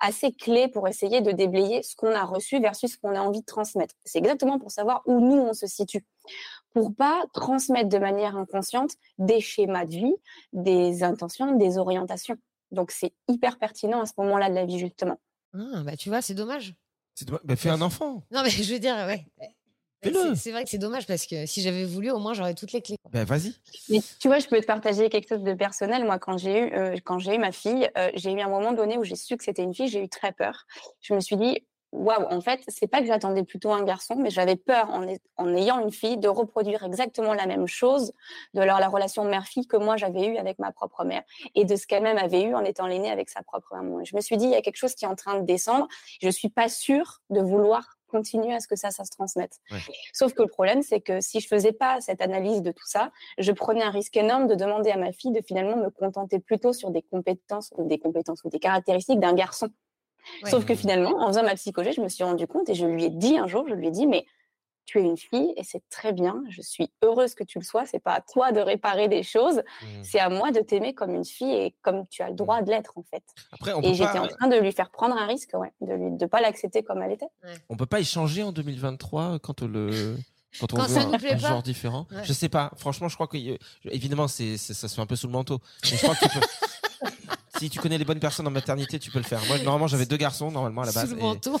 [0.00, 3.40] assez clé pour essayer de déblayer ce qu'on a reçu versus ce qu'on a envie
[3.40, 3.94] de transmettre.
[4.04, 6.04] C'est exactement pour savoir où nous, on se situe.
[6.72, 10.14] Pour pas transmettre de manière inconsciente des schémas de vie,
[10.52, 12.36] des intentions, des orientations.
[12.70, 15.18] Donc c'est hyper pertinent à ce moment-là de la vie, justement.
[15.54, 16.74] Ah, bah tu vois, c'est dommage.
[17.14, 18.22] C'est bah, fais un enfant.
[18.30, 19.26] Non, mais je veux dire, ouais.
[20.02, 22.80] C'est vrai que c'est dommage parce que si j'avais voulu, au moins j'aurais toutes les
[22.80, 22.96] clés.
[23.10, 23.52] Ben vas-y.
[24.18, 26.04] tu vois, je peux te partager quelque chose de personnel.
[26.04, 28.72] Moi, quand j'ai eu, euh, quand j'ai eu ma fille, euh, j'ai eu un moment
[28.72, 29.88] donné où j'ai su que c'était une fille.
[29.88, 30.66] J'ai eu très peur.
[31.00, 34.30] Je me suis dit, waouh, en fait, c'est pas que j'attendais plutôt un garçon, mais
[34.30, 35.04] j'avais peur en,
[35.36, 38.12] en, ayant une fille de reproduire exactement la même chose
[38.54, 41.22] de leur, la relation mère-fille que moi j'avais eue avec ma propre mère
[41.54, 44.04] et de ce qu'elle-même avait eu en étant l'aînée avec sa propre maman.
[44.04, 45.88] je me suis dit, il y a quelque chose qui est en train de descendre.
[46.22, 49.58] Je suis pas sûre de vouloir continuer à ce que ça, ça se transmette.
[50.12, 53.10] Sauf que le problème, c'est que si je faisais pas cette analyse de tout ça,
[53.38, 56.72] je prenais un risque énorme de demander à ma fille de finalement me contenter plutôt
[56.72, 59.68] sur des compétences ou des compétences ou des caractéristiques d'un garçon.
[60.44, 63.04] Sauf que finalement, en faisant ma psychologie, je me suis rendu compte et je lui
[63.04, 64.26] ai dit un jour, je lui ai dit, mais
[64.90, 66.42] tu es une fille et c'est très bien.
[66.48, 67.86] Je suis heureuse que tu le sois.
[67.86, 69.58] C'est pas à toi de réparer des choses.
[69.82, 69.86] Mmh.
[70.02, 72.64] C'est à moi de t'aimer comme une fille et comme tu as le droit mmh.
[72.64, 73.22] de l'être en fait.
[73.84, 76.40] et j'étais en train de lui faire prendre un risque, ouais, de lui de pas
[76.40, 77.28] l'accepter comme elle était.
[77.68, 80.16] On peut pas échanger en 2023 quand le
[80.58, 82.08] quand on veut un, genre différent?
[82.24, 82.72] Je sais pas.
[82.76, 83.36] Franchement, je crois que
[83.84, 85.60] évidemment c'est ça se fait un peu sous le manteau.
[85.84, 86.26] je crois que
[87.60, 89.44] si tu connais les bonnes personnes en maternité, tu peux le faire.
[89.46, 91.10] Moi, normalement, j'avais deux garçons, normalement, à la base.
[91.10, 91.60] Sous le manteau.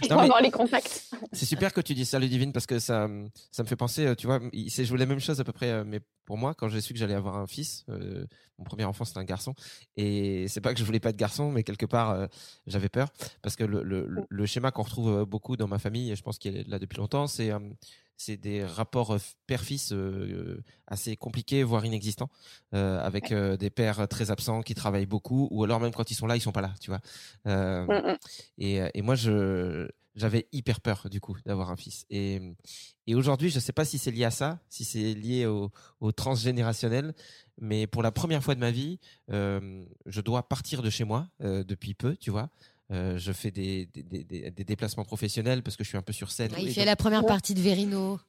[0.42, 1.10] les contacts.
[1.32, 3.08] C'est super que tu dises ça, Ludivine, parce que ça,
[3.52, 5.52] ça me fait penser, euh, tu vois, il s'est joué la même chose à peu
[5.52, 8.26] près, euh, mais pour moi, quand j'ai su que j'allais avoir un fils, euh,
[8.58, 9.54] mon premier enfant, c'était un garçon.
[9.96, 12.28] Et c'est pas que je voulais pas de garçon, mais quelque part,
[12.66, 13.08] j'avais peur.
[13.42, 16.38] Parce que le, le, le schéma qu'on retrouve beaucoup dans ma famille, et je pense
[16.38, 17.52] qu'il est là depuis longtemps, c'est,
[18.24, 19.94] c'est des rapports père-fils
[20.86, 22.30] assez compliqués, voire inexistants,
[22.72, 26.36] avec des pères très absents qui travaillent beaucoup, ou alors même quand ils sont là,
[26.36, 27.00] ils sont pas là, tu vois.
[27.44, 28.16] Mmh, mmh.
[28.58, 32.04] Et, et moi, je j'avais hyper peur du coup d'avoir un fils.
[32.10, 32.54] Et,
[33.06, 35.70] et aujourd'hui, je ne sais pas si c'est lié à ça, si c'est lié au,
[36.00, 37.14] au, transgénérationnel,
[37.60, 38.98] mais pour la première fois de ma vie,
[39.30, 42.50] euh, je dois partir de chez moi euh, depuis peu, tu vois.
[42.92, 46.12] Euh, je fais des, des, des, des, déplacements professionnels parce que je suis un peu
[46.12, 46.52] sur scène.
[46.58, 48.20] il fait la première partie de Verino.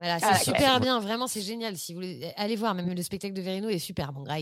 [0.00, 1.76] Voilà, c'est ah, super bien, vraiment, c'est génial.
[1.76, 4.12] Si vous voulez, allez voir, même le spectacle de Verino est super.
[4.12, 4.36] Bon, gars,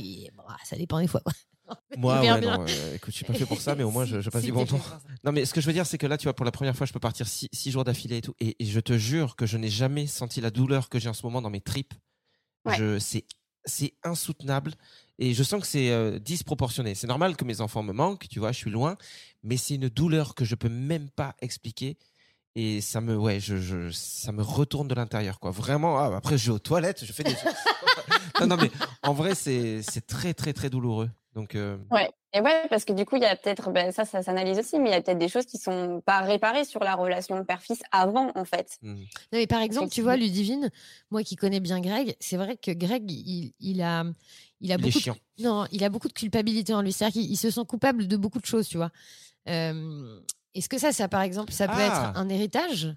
[0.64, 1.22] ça dépend des fois.
[1.96, 4.20] Moi, ouais, non, euh, écoute, je suis pas fait pour ça, mais au moins, je,
[4.20, 4.80] je passe du bon temps.
[5.24, 6.76] Non, mais ce que je veux dire, c'est que là, tu vois, pour la première
[6.76, 8.34] fois, je peux partir six, jours d'affilée et tout.
[8.40, 11.24] Et, je te jure que je n'ai jamais senti la douleur que j'ai en ce
[11.24, 11.94] moment dans mes tripes.
[12.66, 13.24] Je, c'est,
[13.64, 14.74] c'est insoutenable.
[15.18, 16.94] Et je sens que c'est euh, disproportionné.
[16.94, 18.96] C'est normal que mes enfants me manquent, tu vois, je suis loin.
[19.42, 21.96] Mais c'est une douleur que je peux même pas expliquer.
[22.57, 25.50] Et ça me, ouais, je, ça me retourne de l'intérieur, quoi.
[25.50, 27.35] Vraiment, ah, après, je vais aux toilettes, je fais des.
[28.40, 28.70] non, non, mais
[29.03, 31.11] en vrai, c'est, c'est très, très, très douloureux.
[31.35, 31.77] Donc, euh...
[31.90, 32.11] ouais.
[32.37, 34.81] Et ouais, parce que du coup, il y a peut-être, ben, ça, ça s'analyse aussi,
[34.81, 37.81] mais il y a peut-être des choses qui sont pas réparées sur la relation père-fils
[37.92, 38.77] avant, en fait.
[38.83, 38.94] Mmh.
[38.94, 40.68] Non, mais par exemple, tu vois, Ludivine,
[41.12, 44.05] moi qui connais bien Greg, c'est vrai que Greg, il, il a,
[44.61, 45.12] il a beaucoup, de,
[45.44, 46.92] non, il a beaucoup de culpabilité en lui.
[46.92, 48.90] C'est-à-dire qu'il se sent coupable de beaucoup de choses, tu vois.
[49.49, 50.20] Euh,
[50.57, 52.14] Est-ce que ça, ça, par exemple, ça peut être ah!
[52.16, 52.97] un héritage?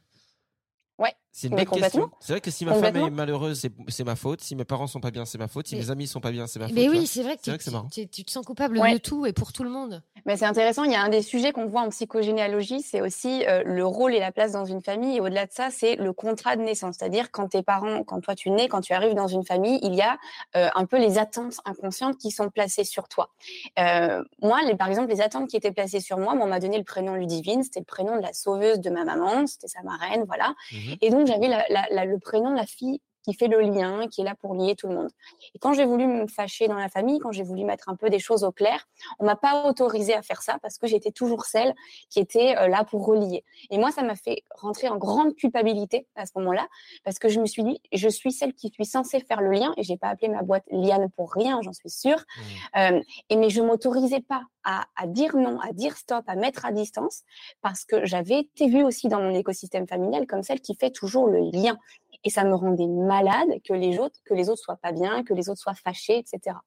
[0.97, 1.13] Ouais.
[1.37, 2.09] C'est une bonne question.
[2.19, 4.41] C'est vrai que si ma femme est malheureuse, c'est ma faute.
[4.41, 5.67] Si mes parents sont pas bien, c'est ma faute.
[5.67, 6.75] Si mes amis sont pas bien, c'est ma faute.
[6.75, 7.43] Mais oui, c'est vrai que,
[7.91, 10.01] tu, tu, te sens coupable de tout et pour tout le monde.
[10.25, 10.83] Mais c'est intéressant.
[10.83, 14.15] Il y a un des sujets qu'on voit en psychogénéalogie, c'est aussi euh, le rôle
[14.15, 15.17] et la place dans une famille.
[15.17, 16.95] Et au-delà de ça, c'est le contrat de naissance.
[16.97, 19.93] C'est-à-dire quand tes parents, quand toi tu nais, quand tu arrives dans une famille, il
[19.93, 20.17] y a
[20.55, 23.29] euh, un peu les attentes inconscientes qui sont placées sur toi.
[23.77, 26.79] Euh, moi, les, par exemple, les attentes qui étaient placées sur moi, on m'a donné
[26.79, 27.61] le prénom Ludivine.
[27.61, 29.45] C'était le prénom de la sauveuse de ma maman.
[29.45, 30.55] C'était sa marraine, voilà.
[30.71, 34.23] Mmh et donc j'avais le prénom de la fille qui fait le lien, qui est
[34.23, 35.09] là pour lier tout le monde.
[35.53, 38.09] Et quand j'ai voulu me fâcher dans la famille, quand j'ai voulu mettre un peu
[38.09, 38.87] des choses au clair,
[39.19, 41.73] on m'a pas autorisé à faire ça parce que j'étais toujours celle
[42.09, 43.43] qui était euh, là pour relier.
[43.69, 46.67] Et moi, ça m'a fait rentrer en grande culpabilité à ce moment-là
[47.03, 49.73] parce que je me suis dit, je suis celle qui suis censée faire le lien
[49.75, 52.19] et j'ai pas appelé ma boîte Liane pour rien, j'en suis sûre.
[52.19, 52.79] Mmh.
[52.79, 56.65] Euh, et mais je m'autorisais pas à, à, dire non, à dire stop, à mettre
[56.65, 57.23] à distance
[57.61, 61.27] parce que j'avais été vue aussi dans mon écosystème familial comme celle qui fait toujours
[61.27, 61.77] le lien
[62.23, 65.33] et ça me rendait malade que les autres, que les autres soient pas bien, que
[65.33, 66.57] les autres soient fâchés, etc.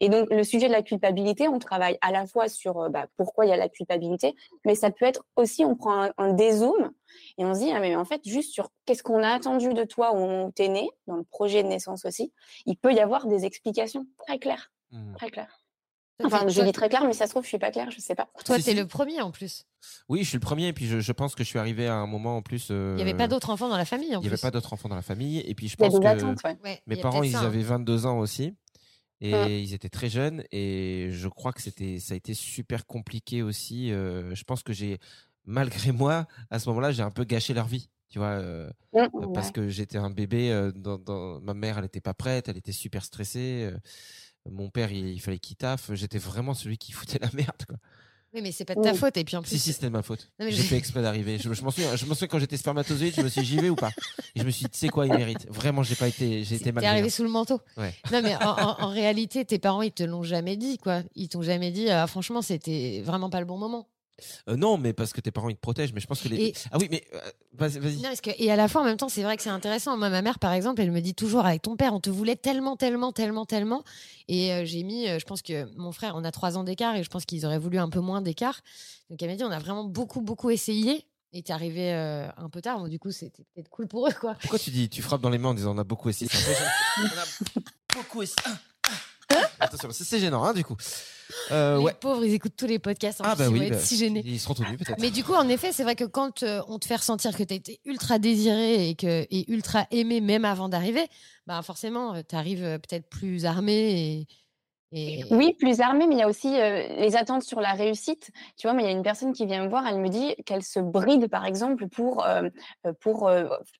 [0.00, 3.06] Et donc le sujet de la culpabilité, on travaille à la fois sur euh, bah,
[3.16, 6.92] pourquoi il y a la culpabilité, mais ça peut être aussi, on prend un, dézoom
[7.38, 9.84] et on se dit, ah, mais en fait, juste sur qu'est-ce qu'on a attendu de
[9.84, 12.32] toi où tu es né, dans le projet de naissance aussi,
[12.66, 15.14] il peut y avoir des explications très claires, mmh.
[15.14, 15.59] très claires.
[16.24, 18.14] Enfin, je dis très clair, mais ça se trouve, je suis pas claire, je sais
[18.14, 18.28] pas.
[18.44, 19.66] Toi, tu es le premier en plus.
[20.08, 22.06] Oui, je suis le premier, et puis je, pense que je suis arrivé à un
[22.06, 22.68] moment en plus.
[22.70, 24.14] il n'y avait pas d'autres enfants dans la famille.
[24.16, 26.80] En il n'y avait pas d'autres enfants dans la famille, et puis je pense que
[26.86, 28.54] mes parents, ils avaient 22 ans aussi,
[29.20, 33.42] et ils étaient très jeunes, et je crois que c'était, ça a été super compliqué
[33.42, 33.92] aussi.
[33.92, 34.98] Euh, je pense que j'ai,
[35.44, 39.32] malgré moi, à ce moment-là, j'ai un peu gâché leur vie tu vois, euh, mmh,
[39.32, 42.72] parce que j'étais un bébé, euh, dans, ma mère, elle n'était pas prête, elle était
[42.72, 43.70] super stressée
[44.48, 45.92] mon père, il, fallait qu'il taffe.
[45.94, 47.76] J'étais vraiment celui qui foutait la merde, quoi.
[48.32, 49.16] Oui, mais c'est pas de ta faute.
[49.16, 49.50] Et puis en plus.
[49.50, 50.30] Si, si, c'était de ma faute.
[50.38, 51.38] J'ai fait exprès d'arriver.
[51.38, 53.70] Je, je m'en souviens, je souviens quand j'étais spermatozoïde, je me suis dit, j'y vais
[53.70, 53.90] ou pas?
[54.36, 55.48] Et je me suis dit, tu sais quoi, il mérite.
[55.50, 56.82] Vraiment, j'ai pas été, j'ai été mal.
[56.82, 57.60] T'es arrivé sous le manteau.
[57.76, 57.92] Ouais.
[58.12, 61.02] Non, mais en, réalité, tes parents, ils te l'ont jamais dit, quoi.
[61.16, 63.88] Ils t'ont jamais dit, ah, franchement, c'était vraiment pas le bon moment.
[64.48, 65.92] Euh, non, mais parce que tes parents ils te protègent.
[65.92, 66.52] Mais je pense que les.
[66.72, 67.20] Ah oui, mais euh,
[67.52, 68.00] vas-y.
[68.38, 69.96] et à la fois, en même temps, c'est vrai que c'est intéressant.
[69.96, 72.36] Moi, ma mère, par exemple, elle me dit toujours avec ton père, on te voulait
[72.36, 73.84] tellement, tellement, tellement, tellement.
[74.28, 77.02] Et euh, j'ai mis, je pense que mon frère, on a trois ans d'écart et
[77.02, 78.60] je pense qu'ils auraient voulu un peu moins d'écart.
[79.10, 81.06] Donc elle m'a dit, on a vraiment beaucoup, beaucoup essayé.
[81.32, 84.34] Et t'es arrivé un peu tard, du coup c'était peut-être cool pour eux quoi.
[84.40, 86.28] Pourquoi tu dis, tu frappes dans les mains en disant on a beaucoup essayé
[86.98, 87.62] On a
[87.94, 88.56] beaucoup essayé.
[89.60, 90.76] Attention, c'est gênant hein, du coup.
[91.50, 93.20] Euh, les pauvres, ils écoutent tous les podcasts.
[93.20, 94.22] En ah, bah ils vont être bah, si gênés.
[94.24, 95.00] Ils seront tenus peut-être.
[95.00, 97.42] Mais du coup, en effet, c'est vrai que quand euh, on te fait ressentir que
[97.42, 101.06] tu as été ultra désiré et, que, et ultra aimé même avant d'arriver,
[101.46, 104.28] bah forcément, euh, tu arrives peut-être plus armé et,
[104.92, 108.30] oui, plus armée, mais il y a aussi euh, les attentes sur la réussite.
[108.56, 110.34] Tu vois, mais il y a une personne qui vient me voir, elle me dit
[110.44, 112.48] qu'elle se bride, par exemple, pour, euh,
[112.86, 113.30] euh, pour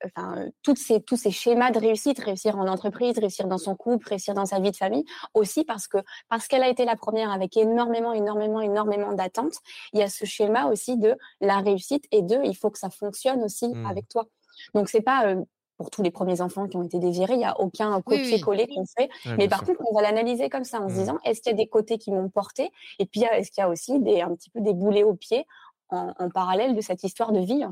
[0.04, 4.08] enfin, toutes ces, tous ces schémas de réussite, réussir en entreprise, réussir dans son couple,
[4.08, 7.32] réussir dans sa vie de famille, aussi parce que parce qu'elle a été la première
[7.32, 9.56] avec énormément, énormément, énormément d'attentes.
[9.92, 12.90] Il y a ce schéma aussi de la réussite et de il faut que ça
[12.90, 13.86] fonctionne aussi mmh.
[13.86, 14.26] avec toi.
[14.74, 15.34] Donc c'est pas
[15.80, 17.32] pour tous les premiers enfants qui ont été désirés.
[17.32, 19.08] Il n'y a aucun copier-coller qu'on fait.
[19.38, 20.98] mais par contre, on va l'analyser comme ça en se mmh.
[20.98, 22.70] disant est-ce qu'il y a des côtés qui m'ont porté?
[22.98, 25.46] Et puis, est-ce qu'il y a aussi des, un petit peu des boulets aux pieds
[25.88, 27.64] en, en parallèle de cette histoire de vie?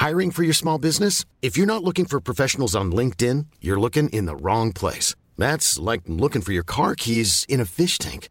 [0.00, 1.24] Hiring for your small business?
[1.42, 5.14] If you're not looking for professionals on LinkedIn, you're looking in the wrong place.
[5.38, 8.30] That's like looking for your car keys in a fish tank.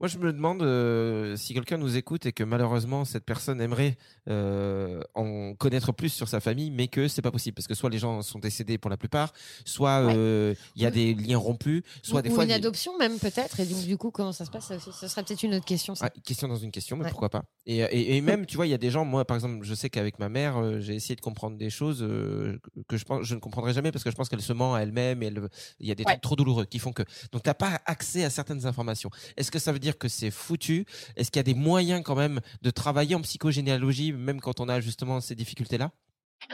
[0.00, 3.96] Moi, je me demande euh, si quelqu'un nous écoute et que malheureusement cette personne aimerait
[4.28, 7.90] euh, en connaître plus sur sa famille, mais que c'est pas possible parce que soit
[7.90, 9.32] les gens sont décédés pour la plupart,
[9.64, 10.14] soit Ouais.
[10.16, 13.18] euh, il y a des liens rompus, soit ou, des ou fois une adoption même
[13.18, 13.60] peut-être.
[13.60, 14.66] Et donc du coup, comment ça se passe?
[14.66, 15.94] Ça aussi Ce serait peut-être une autre question.
[15.94, 16.06] ça.
[16.06, 17.10] Ah, question dans une question, mais Ouais.
[17.10, 19.36] pourquoi pas et, et, et même, tu vois, il y a des gens, moi par
[19.36, 22.96] exemple, je sais qu'avec ma mère, euh, j'ai essayé de comprendre des choses euh, que
[22.96, 25.22] je pense, je ne comprendrai jamais parce que je pense qu'elle se ment à elle-même
[25.22, 25.48] et elle,
[25.80, 26.12] il y a des Ouais.
[26.12, 27.02] trucs trop douloureux qui font que.
[27.32, 29.10] Donc t'as pas accès à certaines informations.
[29.36, 30.86] Est-ce que ça veut dire que c'est foutu?
[31.16, 34.68] Est-ce qu'il y a des moyens quand même de travailler en psychogénéalogie, même quand on
[34.68, 35.90] a justement ces difficultés-là?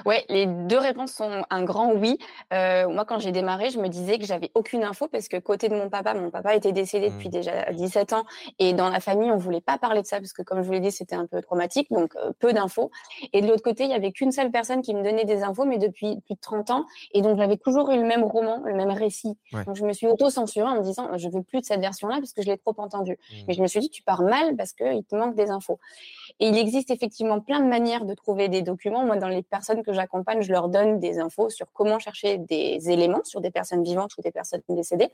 [0.07, 2.19] Ouais, les deux réponses sont un grand oui.
[2.53, 5.69] Euh, moi, quand j'ai démarré, je me disais que j'avais aucune info parce que côté
[5.69, 7.33] de mon papa, mon papa était décédé depuis Mm.
[7.33, 8.25] déjà 17 ans
[8.59, 10.73] et dans la famille, on voulait pas parler de ça parce que, comme je vous
[10.73, 12.91] l'ai dit, c'était un peu traumatique, donc euh, peu d'infos.
[13.33, 15.65] Et de l'autre côté, il y avait qu'une seule personne qui me donnait des infos,
[15.65, 18.75] mais depuis plus de 30 ans, et donc j'avais toujours eu le même roman, le
[18.75, 19.37] même récit.
[19.53, 19.65] Ouais.
[19.65, 22.33] Donc je me suis auto-censurée en me disant, je veux plus de cette version-là parce
[22.33, 23.19] que je l'ai trop entendue.
[23.31, 23.37] Mm.
[23.49, 25.79] Mais je me suis dit, tu pars mal parce qu'il te manque des infos.
[26.41, 29.05] Et il existe effectivement plein de manières de trouver des documents.
[29.05, 32.91] Moi, dans les personnes que j'accompagne, je leur donne des infos sur comment chercher des
[32.91, 35.11] éléments sur des personnes vivantes ou des personnes décédées.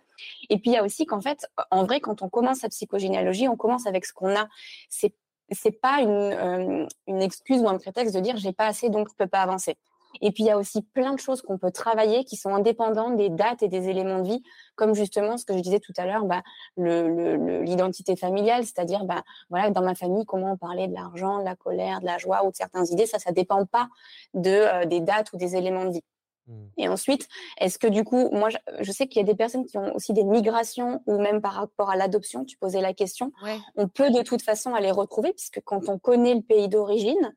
[0.50, 3.48] Et puis, il y a aussi qu'en fait, en vrai, quand on commence sa psychogénéalogie,
[3.48, 4.48] on commence avec ce qu'on a.
[4.88, 5.14] C'est
[5.50, 9.08] c'est pas une, euh, une excuse ou un prétexte de dire j'ai pas assez donc
[9.08, 9.76] je peux pas avancer.
[10.20, 13.16] Et puis il y a aussi plein de choses qu'on peut travailler qui sont indépendantes
[13.16, 14.42] des dates et des éléments de vie,
[14.76, 16.42] comme justement ce que je disais tout à l'heure, bah,
[16.76, 20.94] le- le- le- l'identité familiale, c'est-à-dire bah, voilà dans ma famille comment on parlait de
[20.94, 23.88] l'argent, de la colère, de la joie ou de certaines idées, ça ça dépend pas
[24.34, 26.04] de euh, des dates ou des éléments de vie.
[26.46, 26.66] Mm.
[26.78, 27.28] Et ensuite,
[27.60, 29.94] est-ce que du coup, moi, je, je sais qu'il y a des personnes qui ont
[29.94, 33.58] aussi des migrations ou même par rapport à l'adoption, tu posais la question, Ouais.
[33.76, 37.34] on peut de toute façon aller retrouver, puisque quand on connaît le pays d'origine,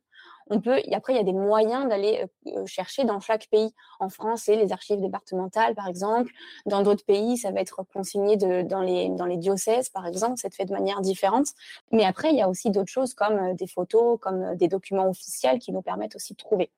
[0.51, 3.73] on peut, et après, il y a des moyens d'aller euh, chercher dans chaque pays.
[3.99, 6.31] En France, c'est les archives départementales, par exemple.
[6.65, 10.35] Dans d'autres pays, ça va être consigné de, dans, les, dans les diocèses, par exemple.
[10.37, 11.47] C'est fait de manière différente.
[11.91, 14.67] Mais après, il y a aussi d'autres choses comme euh, des photos, comme euh, des
[14.67, 16.69] documents officiels qui nous permettent aussi de trouver.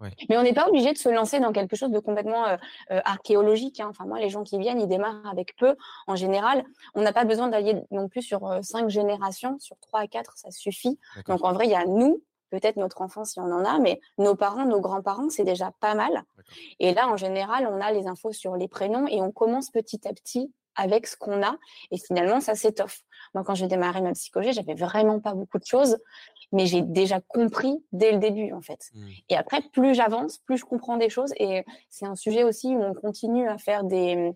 [0.00, 0.10] Ouais.
[0.28, 2.56] Mais on n'est pas obligé de se lancer dans quelque chose de complètement euh,
[2.92, 3.80] euh, archéologique.
[3.80, 3.88] Hein.
[3.90, 5.74] Enfin, moi, les gens qui viennent, ils démarrent avec peu.
[6.06, 6.64] En général,
[6.94, 10.36] on n'a pas besoin d'aller non plus sur euh, cinq générations, sur trois à quatre,
[10.36, 11.00] ça suffit.
[11.26, 14.00] Donc, en vrai, il y a nous, peut-être notre enfant si on en a, mais
[14.18, 16.22] nos parents, nos grands-parents, c'est déjà pas mal.
[16.78, 20.06] Et là, en général, on a les infos sur les prénoms et on commence petit
[20.06, 21.56] à petit avec ce qu'on a.
[21.90, 23.00] Et finalement, ça s'étoffe.
[23.34, 25.98] Moi, quand j'ai démarré ma psychologie, j'avais vraiment pas beaucoup de choses,
[26.52, 28.88] mais j'ai déjà compris dès le début, en fait.
[28.94, 29.08] Mm.
[29.28, 31.32] Et après, plus j'avance, plus je comprends des choses.
[31.36, 34.32] Et c'est un sujet aussi où on continue à faire des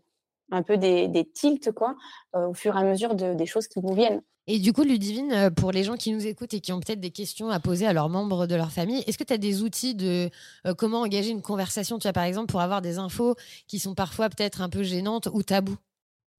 [0.51, 1.96] un peu des, des tilts, quoi,
[2.37, 4.22] euh, au fur et à mesure de, des choses qui nous viennent.
[4.48, 7.00] Et du coup, Ludivine, euh, pour les gens qui nous écoutent et qui ont peut-être
[7.00, 9.62] des questions à poser à leurs membres de leur famille, est-ce que tu as des
[9.62, 10.31] outils de
[10.66, 13.37] euh, comment engager une conversation, tu vois, par exemple, pour avoir des infos
[13.68, 15.78] qui sont parfois peut-être un peu gênantes ou tabous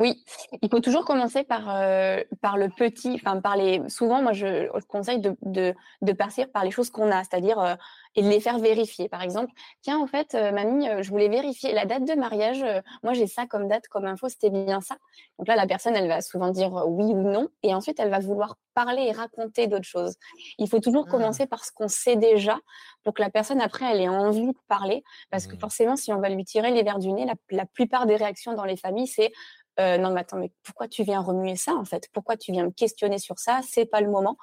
[0.03, 0.21] Oui,
[0.61, 3.81] il faut toujours commencer par, euh, par le petit, enfin par les.
[3.87, 7.57] Souvent, moi, je, je conseille de, de, de partir par les choses qu'on a, c'est-à-dire
[7.59, 7.75] euh,
[8.15, 9.07] et de les faire vérifier.
[9.07, 12.65] Par exemple, tiens, en fait, euh, mamie, je voulais vérifier la date de mariage.
[13.01, 14.97] moi, j'ai ça comme date, comme info, c'était bien ça.
[15.39, 18.19] Donc là, la personne, elle va souvent dire oui ou non, et ensuite, elle va
[18.19, 20.15] vouloir parler et raconter d'autres choses.
[20.57, 21.11] Il faut toujours Ah.
[21.11, 22.59] commencer par ce qu'on sait déjà,
[23.03, 25.59] pour que la personne après, elle ait envie de parler, parce que Mhm.
[25.61, 28.53] forcément, si on va lui tirer les verres du nez, la, la plupart des réactions
[28.53, 29.31] dans les familles, c'est
[29.79, 32.09] euh, non mais attends mais pourquoi tu viens remuer ça en fait?
[32.13, 33.61] Pourquoi tu viens me questionner sur ça?
[33.67, 34.37] C'est pas le moment.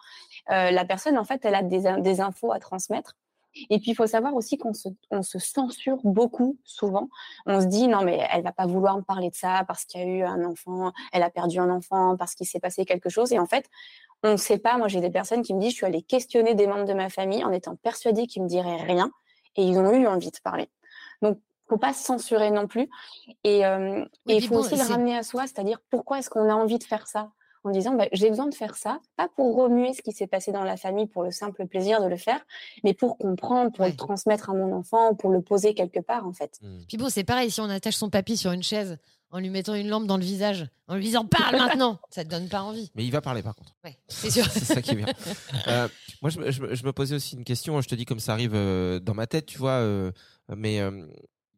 [0.51, 3.17] Euh, la personne en fait elle a des, in- des infos à transmettre.
[3.69, 4.89] Et puis il faut savoir aussi qu'on se,
[5.23, 7.09] se censure beaucoup souvent.
[7.47, 10.01] On se dit non mais elle va pas vouloir me parler de ça parce qu'il
[10.01, 13.09] y a eu un enfant elle a perdu un enfant parce qu'il s'est passé quelque
[13.09, 13.33] chose.
[13.33, 13.67] Et en fait
[14.23, 14.79] on ne sait pas.
[14.79, 17.09] Moi j'ai des personnes qui me disent je suis allée questionner des membres de ma
[17.09, 19.11] famille en étant persuadée qu'ils me diraient rien
[19.57, 20.69] et ils ont eu envie de parler.
[21.23, 21.39] Donc
[21.71, 22.89] faut pas se censurer non plus.
[23.45, 26.29] Et euh, Oui, et il faut bon, aussi le ramener à soi, c'est-à-dire pourquoi est-ce
[26.29, 27.31] qu'on a envie de faire ça?
[27.63, 30.51] En disant bah, j'ai besoin de faire ça, pas pour remuer ce qui s'est passé
[30.51, 32.41] dans la famille pour le simple plaisir de le faire,
[32.85, 33.91] mais pour comprendre, pour Ouais.
[33.91, 36.59] le transmettre à mon enfant, ou pour le poser quelque part en fait.
[36.63, 36.79] Hmm.
[36.89, 38.97] Puis bon, c'est pareil, si on attache son papy sur une chaise
[39.31, 42.31] en lui mettant une lampe dans le visage, en lui disant parle maintenant, ça te
[42.31, 42.91] donne pas envie.
[42.95, 43.75] Mais il va parler par contre.
[43.85, 44.45] Ouais, c'est sûr.
[44.51, 45.07] c'est ça qui est bien.
[45.69, 45.87] Euh,
[46.23, 47.79] moi, je, me- je me- je me posais aussi une question.
[47.83, 49.73] Je te dis comme ça arrive euh, dans ma tête, tu vois.
[49.73, 50.11] euh,
[50.49, 51.07] mais euh,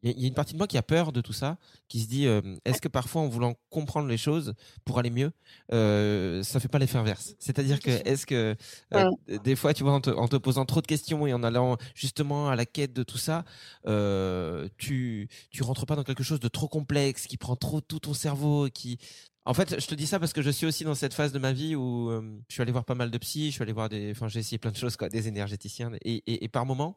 [0.02, 2.08] il y, a- une partie de moi qui a peur de tout ça, qui se
[2.08, 5.32] dit euh, est-ce que parfois, en voulant comprendre les choses pour aller mieux,
[5.72, 7.34] euh, ça fait pas l'effet inverse?
[7.38, 8.56] C'est-à-dire que est-ce que
[8.94, 9.04] euh,
[9.44, 11.76] des fois, tu vois, en te, en te posant trop de questions et en allant
[11.94, 13.44] justement à la quête de tout ça,
[13.86, 18.00] euh, tu tu rentres pas dans quelque chose de trop complexe qui prend trop tout
[18.00, 18.98] ton cerveau, qui
[19.44, 21.38] en fait, je te dis ça parce que je suis aussi dans cette phase de
[21.40, 22.10] ma vie où
[22.48, 24.38] je suis allé voir pas mal de psy, je suis allé voir des, enfin, j'ai
[24.38, 26.96] essayé plein de choses, quoi, des énergéticiens, et, et, et par moment,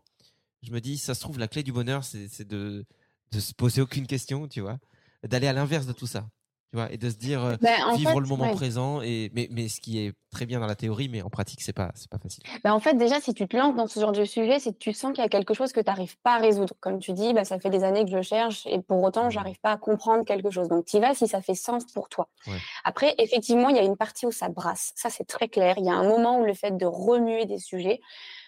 [0.62, 2.86] je me dis, ça se trouve, la clé du bonheur, c'est de,
[3.32, 4.78] de se poser aucune question, tu vois,
[5.24, 6.28] d'aller à l'inverse de tout ça,
[6.72, 8.56] tu vois, et de se dire, euh, en vivre fait, le moment ouais.
[8.56, 11.62] présent, et, mais, mais ce qui est très bien dans la théorie, mais en pratique,
[11.62, 12.44] c'est pas, c'est pas facile.
[12.63, 14.78] Bah, en fait, déjà, si tu te lances dans ce genre de sujet, c'est que
[14.78, 16.74] tu sens qu'il y a quelque chose que tu n'arrives pas à résoudre.
[16.82, 19.60] Comme tu dis, bah, ça fait des années que je cherche et pour autant, j'arrive
[19.62, 20.68] pas à comprendre quelque chose.
[20.68, 22.28] Donc, tu y vas si ça fait sens pour toi.
[22.48, 22.58] Ouais.
[22.84, 24.91] Après, effectivement, il y a une partie où ça brasse.
[24.96, 25.76] Ça, c'est très clair.
[25.78, 28.02] Il y a un moment où le fait de remuer des sujets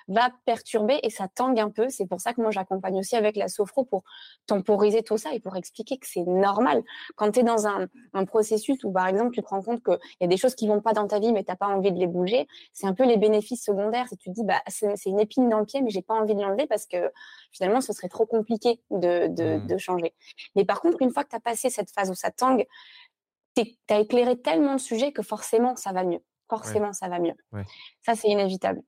[0.07, 1.89] va perturber et ça tangue un peu.
[1.89, 4.03] C'est pour ça que moi, j'accompagne aussi avec la sophro pour
[4.45, 6.83] temporiser tout ça et pour expliquer que c'est normal.
[7.15, 9.97] Quand tu es dans un, un processus où, par exemple, tu te rends compte qu'il
[10.21, 11.99] y a des choses qui vont pas dans ta vie, mais tu pas envie de
[11.99, 14.05] les bouger, c'est un peu les bénéfices secondaires.
[14.09, 16.35] C'est tu te dis, bah, c'est une épine dans le pied, mais j'ai pas envie
[16.35, 17.11] de l'enlever parce que
[17.51, 20.13] finalement, ce serait trop compliqué de, de, de changer.
[20.55, 22.65] Mais par contre, une fois que tu as passé cette phase où ça tangue,
[23.55, 26.23] tu as éclairé tellement de sujets que forcément, ça va mieux.
[26.49, 27.33] Forcément, ça va mieux.
[27.51, 27.63] Ouais.
[28.05, 28.81] Ça, c'est inévitable.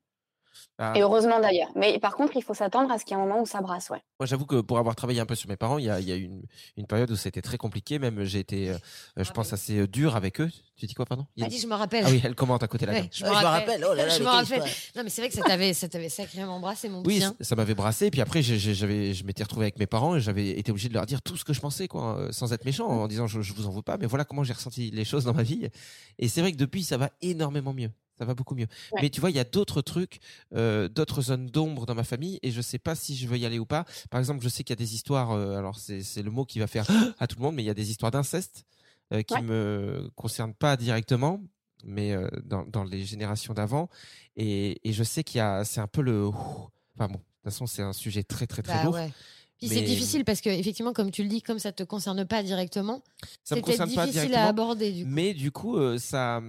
[0.77, 1.69] Ah, Et heureusement d'ailleurs.
[1.75, 3.61] Mais par contre, il faut s'attendre à ce qu'il y ait un moment où ça
[3.61, 4.01] brasse, ouais.
[4.19, 6.07] Moi, j'avoue que pour avoir travaillé un peu sur mes parents, il y a, il
[6.07, 6.43] y a eu une,
[6.77, 7.99] une période où c'était très compliqué.
[7.99, 8.77] Même j'ai été, euh,
[9.17, 10.49] je pense, assez euh, dur avec eux.
[10.77, 11.25] Tu dis quoi, pardon?
[11.35, 12.03] Il y a- Ah, dis, je me rappelle.
[12.07, 12.93] Ah oui, elle commente à côté là.
[12.93, 13.69] Ouais, je me Ouais, je me rappelle.
[13.83, 13.85] rappelle.
[13.89, 14.43] Oh là là, je me rappelle.
[14.59, 14.67] histoire.
[14.95, 17.35] Non, mais c'est vrai que ça t'avait, ça t'avait sacrément embrassé, mon Oui, ça- hein.
[17.41, 18.05] ça m'avait brassé.
[18.07, 20.93] Et puis après, j'avais, je m'étais retrouvé avec mes parents et j'avais été obligé de
[20.93, 23.41] leur dire tout ce que je pensais, quoi, euh, sans être méchant, en disant je,
[23.41, 25.67] je vous en veux pas, mais voilà comment j'ai ressenti les choses dans ma vie.
[26.17, 27.91] Et c'est vrai que depuis, ça va énormément mieux.
[28.19, 28.67] Ça va beaucoup mieux.
[28.91, 29.01] Ouais.
[29.03, 30.19] Mais tu vois, il y a d'autres trucs,
[30.53, 33.45] euh, d'autres zones d'ombre dans ma famille et je sais pas si je veux y
[33.45, 33.85] aller ou pas.
[34.09, 36.59] Par exemple, je sais qu'il y a des histoires, euh, alors c'est le mot qui
[36.59, 36.85] va faire
[37.19, 38.65] à tout le monde, mais il y a des histoires d'inceste
[39.13, 39.41] euh, qui Ouais.
[39.41, 41.41] me concernent pas directement,
[41.85, 43.87] mais dans, dans les générations d'avant.
[44.35, 46.27] Et, et je sais qu'il y a, c'est un peu le.
[46.27, 48.95] Enfin bon, de toute façon, c'est un sujet très très très Bah lourd.
[48.95, 49.11] ouais.
[49.57, 52.43] Puis c'est difficile parce que effectivement, comme tu le dis, comme ça te concerne pas
[52.43, 53.01] directement,
[53.43, 55.09] c'est peut-être difficile à aborder du coup.
[55.11, 56.41] mais du coup, ça,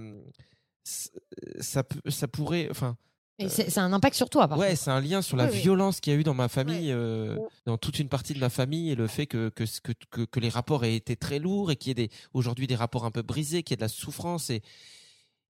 [0.83, 2.97] ça, peut- ça pourrait, enfin,
[3.39, 5.59] Et c'est un impact sur toi, par ouais, c'est un lien sur la Oui, oui.
[5.61, 8.49] violence qu'il y a eu dans ma famille, euh, dans toute une partie de ma
[8.49, 11.71] famille, et le fait que que, que que que les rapports aient été très lourds
[11.71, 13.81] et qu'il y ait des aujourd'hui des rapports un peu brisés, qu'il y ait de
[13.81, 14.61] la souffrance et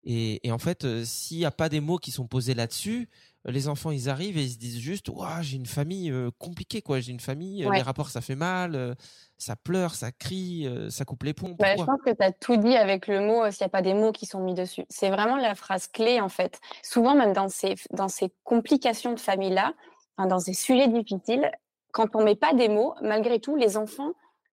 [0.03, 3.01] et, et en fait, euh, s'il n'y a pas des mots qui sont posés là-dessus,
[3.01, 3.05] euh,
[3.45, 6.81] les enfants ils arrivent et ils se disent juste, Ouah, j'ai une famille euh, compliquée
[6.81, 7.77] quoi, j'ai une famille, euh, Ouais.
[7.77, 8.93] les rapports ça fait mal, euh,
[9.37, 11.55] ça pleure, ça crie, euh, ça coupe les ponts.
[11.57, 13.81] Bah, je pense que tu as tout dit avec le mot, s'il n'y a pas
[13.81, 14.85] des mots qui sont mis dessus.
[14.89, 16.59] C'est vraiment la phrase clé, en fait.
[16.83, 19.73] Souvent, même dans ces, dans ces complications de famille-là,
[20.17, 21.49] enfin, dans ces sujets difficiles,
[21.91, 24.11] quand on met pas des mots, malgré tout, les enfants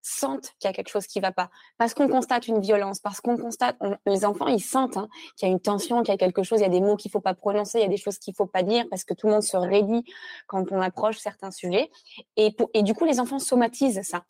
[0.08, 1.50] sentent qu'il y a quelque chose qui va pas.
[1.76, 5.46] Parce qu'on constate une violence, parce qu'on constate, on- les enfants, ils sentent hein, qu'il
[5.48, 7.10] y a une tension, qu'il y a quelque chose, il y a des mots qu'il
[7.10, 9.26] faut pas prononcer, il y a des choses qu'il faut pas dire, parce que tout
[9.26, 10.04] le monde se raidit
[10.46, 11.90] quand on approche certains sujets.
[12.36, 14.24] Et, pour- et du coup, les enfants somatisent ça.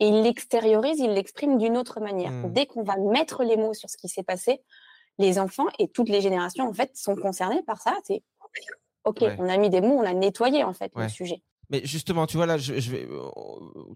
[0.00, 2.30] Et ils l'extériorisent, ils l'expriment d'une autre manière.
[2.30, 2.52] Mm.
[2.52, 4.62] Dès qu'on va mettre les mots sur ce qui s'est passé,
[5.18, 7.94] les enfants et toutes les générations, en fait, sont concernés par ça.
[8.04, 8.22] C'est
[9.04, 9.36] OK, Ouais.
[9.38, 11.02] on a mis des mots, on a nettoyé, en fait, Ouais.
[11.04, 11.42] le sujet.
[11.70, 13.20] Mais justement, tu vois là, je, je vais euh,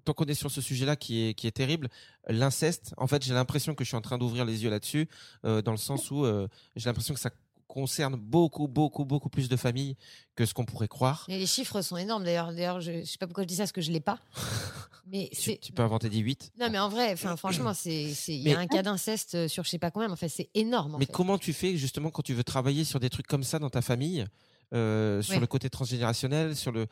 [0.04, 1.88] tant qu'on est sur ce sujet-là qui est qui est terrible,
[2.28, 2.94] l'inceste.
[2.96, 5.08] En fait, j'ai l'impression que je suis en train d'ouvrir les yeux là-dessus,
[5.44, 7.30] euh, dans le sens où euh, j'ai l'impression que ça
[7.66, 9.94] concerne beaucoup, beaucoup, beaucoup plus de familles
[10.34, 11.26] que ce qu'on pourrait croire.
[11.28, 12.48] Et les chiffres sont énormes d'ailleurs.
[12.52, 14.18] D'ailleurs, je, je sais pas pourquoi je dis ça parce que je l'ai pas.
[15.10, 16.52] Mais Tu, peux inventer 18.
[16.60, 19.70] Non, mais en vrai, franchement, c'est, il y Mais- a un cas d'inceste sur je
[19.70, 20.06] sais pas combien.
[20.08, 20.96] mais Enfin, c'est énorme.
[20.96, 21.12] en Mais fait.
[21.12, 23.80] comment tu fais justement quand tu veux travailler sur des trucs comme ça dans ta
[23.80, 24.26] famille,
[24.74, 25.40] euh, sur Ouais.
[25.40, 26.88] le côté transgénérationnel, sur le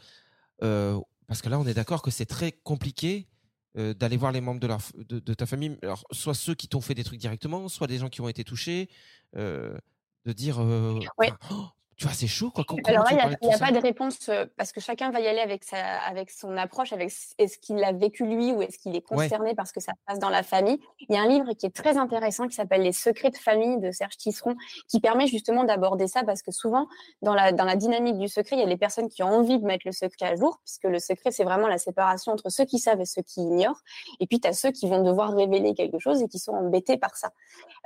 [0.61, 3.29] parce que là on est d'accord que c'est très compliqué
[3.77, 6.55] euh, d'aller voir les membres de, leur, f- de, de ta famille, alors soit ceux
[6.55, 8.89] qui t'ont fait des trucs directement, soit des gens qui ont été touchés,
[9.37, 9.77] euh,
[10.25, 11.31] de dire euh, Ouais.
[11.51, 11.67] oh,
[11.97, 12.63] Tu vois, c'est chaud, quoi.
[12.67, 15.27] Comment Alors là, il n'y a, pas de réponse euh, parce que chacun va y
[15.27, 18.95] aller avec, sa, avec son approche, avec est-ce qu'il l'a vécu lui ou est-ce qu'il
[18.95, 19.29] est Ouais.
[19.29, 20.79] concerné parce que ça se passe dans la famille.
[21.09, 23.79] Il y a un livre qui est très intéressant qui s'appelle Les secrets de famille
[23.79, 24.57] de Serge Tisseron
[24.89, 26.87] qui permet justement d'aborder ça parce que souvent,
[27.23, 29.59] dans la, dans la dynamique du secret, il y a les personnes qui ont envie
[29.59, 32.65] de mettre le secret à jour puisque le secret, c'est vraiment la séparation entre ceux
[32.65, 33.81] qui savent et ceux qui ignorent.
[34.21, 36.99] Et puis, tu as ceux qui vont devoir révéler quelque chose et qui sont embêtés
[36.99, 37.31] par ça.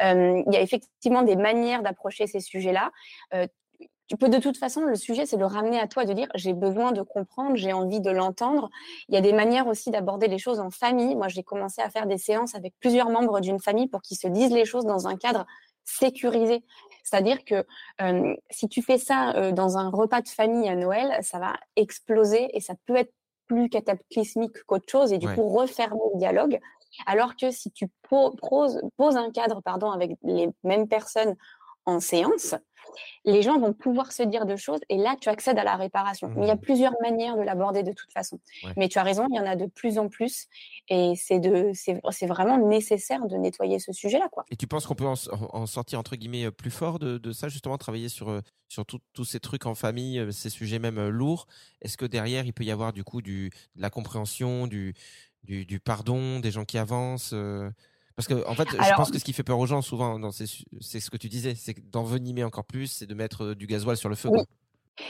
[0.03, 2.91] Euh, il y a effectivement des manières d'approcher ces sujets-là.
[3.35, 3.47] Euh,
[4.11, 6.53] tu peux de toute façon, le sujet, c'est de ramener à toi, de dire j'ai
[6.53, 8.69] besoin de comprendre, j'ai envie de l'entendre.
[9.09, 11.15] Il y a des manières aussi d'aborder les choses en famille.
[11.15, 14.27] Moi, j'ai commencé à faire des séances avec plusieurs membres d'une famille pour qu'ils se
[14.27, 15.47] disent les choses dans un cadre
[15.85, 16.65] sécurisé.
[17.05, 17.65] C'est-à-dire que
[18.03, 21.55] euh, si tu fais ça euh, dans un repas de famille à Noël, ça va
[21.77, 23.13] exploser et ça peut être
[23.47, 25.35] plus cataclysmique qu'autre chose et du Ouais.
[25.37, 26.59] coup refermer le dialogue.
[27.07, 31.37] Alors que si tu po- poses, poses un cadre pardon, avec les mêmes personnes
[31.87, 32.55] en séance,
[33.25, 36.33] les gens vont pouvoir se dire de choses et là, tu accèdes à la réparation.
[36.39, 36.61] Il y a Mhm.
[36.61, 38.41] plusieurs manières de l'aborder de toute façon.
[38.65, 38.73] Ouais.
[38.77, 40.47] Mais tu as raison, il y en a de plus en plus
[40.89, 44.45] et c'est de, c'est, c'est vraiment nécessaire de nettoyer ce sujet-là, quoi.
[44.51, 47.33] Et tu penses qu'on peut en, en sortir entre guillemets euh, plus fort de, de
[47.33, 51.09] ça justement, travailler sur euh, sur tous ces trucs en famille, euh, ces sujets même
[51.09, 51.47] lourds?
[51.83, 54.95] Est-ce que derrière il peut y avoir du coup du de la compréhension, du
[55.43, 57.71] du, du pardon, des gens qui avancent euh,
[58.17, 60.47] Parce que en fait, je pense que ce qui fait peur aux gens souvent, c'est
[60.47, 64.09] ce que tu disais, c'est d'envenimer encore plus, c'est de mettre euh, du gasoil sur
[64.09, 64.29] le feu.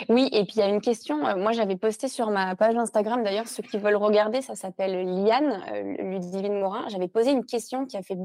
[0.08, 0.28] Oui.
[0.32, 1.26] et puis il y a une question.
[1.26, 5.04] euh, moi, j'avais posté sur ma page Instagram, d'ailleurs, ceux qui veulent regarder, ça s'appelle
[5.04, 6.86] Liane, euh, Ludivine Morin.
[6.88, 8.16] J'avais posé une question qui a fait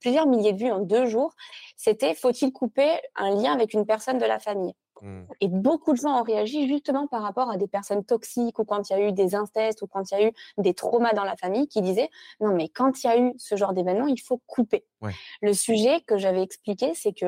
[0.00, 1.34] plusieurs milliers de vues en deux jours.
[1.76, 4.74] C'était faut-il couper un lien avec une personne de la famille?
[5.04, 5.24] Mm.
[5.42, 8.88] Et beaucoup de gens ont réagi justement par rapport à des personnes toxiques ou quand
[8.88, 11.24] il y a eu des incestes ou quand il y a eu des traumas dans
[11.24, 12.08] la famille qui disaient
[12.40, 14.86] non mais quand il y a eu ce genre d'événement, il faut couper.
[15.04, 15.12] Ouais.
[15.42, 17.26] Le sujet que j'avais expliqué, c'est que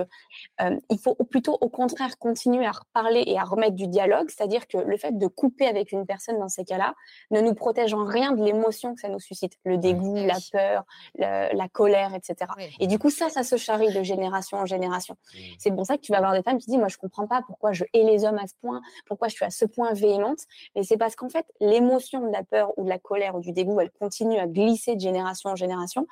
[0.62, 4.28] euh, il faut au- plutôt au contraire continuer à reparler et à remettre du dialogue,
[4.30, 6.94] c'est-à-dire que le fait de couper avec une personne dans ces cas-là
[7.30, 10.26] ne nous protège en rien de l'émotion que ça nous suscite, le dégoût, Oui.
[10.26, 10.84] la peur,
[11.16, 12.50] la, la colère, etc.
[12.80, 15.16] Et du coup, ça, ça se charrie de génération en génération.
[15.34, 15.38] Mm.
[15.58, 17.42] C'est pour ça que tu vas avoir des femmes qui disent, moi, je comprends pas
[17.46, 20.38] pourquoi je hais les hommes à ce point, pourquoi je suis à ce point véhémente.
[20.74, 23.52] Mais c'est parce qu'en fait, l'émotion de la peur ou de la colère ou du
[23.52, 26.06] dégoût, elle continue à glisser de génération en génération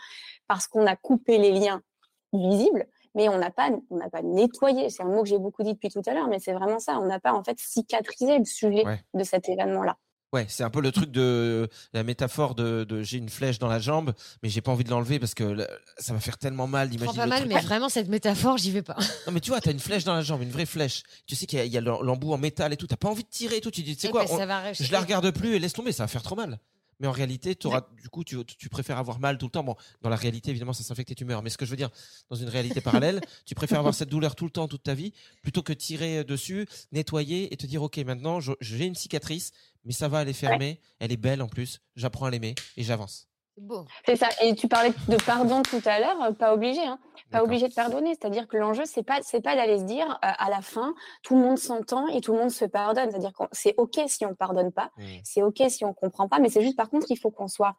[0.49, 1.83] parce qu'on a coupé les liens
[2.33, 4.91] visibles, mais on n'a pas, on n'a pas nettoyé.
[4.91, 6.99] C'est un mot que j'ai beaucoup dit depuis tout à l'heure, mais c'est vraiment ça.
[6.99, 9.01] On n'a pas, en fait, cicatrisé le sujet Ouais.
[9.15, 9.97] de cet événement-là.
[10.33, 13.69] Ouais, c'est un peu le truc de la métaphore de, de j'ai une flèche dans
[13.69, 15.65] la jambe, mais j'ai pas envie de l'enlever parce que
[15.99, 17.53] ça va faire tellement mal d'imaginer pas mal, truc.
[17.53, 18.97] mais vraiment, cette métaphore, j'y vais pas.
[19.29, 21.05] Non mais tu vois, t'as une flèche dans la jambe, une vraie flèche.
[21.29, 22.89] Tu sais qu'il y a, l'embout en métal et tout.
[22.89, 23.71] T'as pas envie de tirer et tout.
[23.71, 25.55] Tu dis, tu sais Eh quoi, ben, on- ça va rester- je la regarde plus
[25.55, 26.59] et laisse tomber, ça va faire trop mal.
[27.01, 29.65] Mais en réalité, t'auras, du coup, tu, tu préfères avoir mal tout le temps.
[29.65, 31.43] Bon, dans la réalité, évidemment, ça s'infecte et tu meurs.
[31.43, 31.91] Mais ce que je veux dire,
[32.31, 35.13] dans une réalité parallèle, tu préfères avoir cette douleur tout le temps, toute ta vie,
[35.43, 39.53] plutôt que tirer dessus, nettoyer et te dire, ok, maintenant, je- j'ai une cicatrice,
[39.85, 41.81] mais ça va, elle est fermée, elle est belle en plus.
[41.97, 43.29] J'apprends à l'aimer et j'avance.
[43.57, 43.87] C'est beau.
[44.07, 44.29] C'est ça.
[44.43, 46.99] Et tu parlais de pardon tout à l'heure, pas obligé, hein.
[47.31, 48.11] Pas obligé de pardonner.
[48.15, 51.35] C'est-à-dire que l'enjeu, c'est pas, c'est pas d'aller se dire, euh, à la fin, tout
[51.35, 53.11] le monde s'entend et tout le monde se pardonne.
[53.11, 54.91] C'est-à-dire que c'est OK si on pardonne pas.
[54.99, 55.03] Mm.
[55.25, 56.39] C'est OK si on comprend pas.
[56.39, 57.75] Mais c'est juste, par contre, il faut qu'on soit,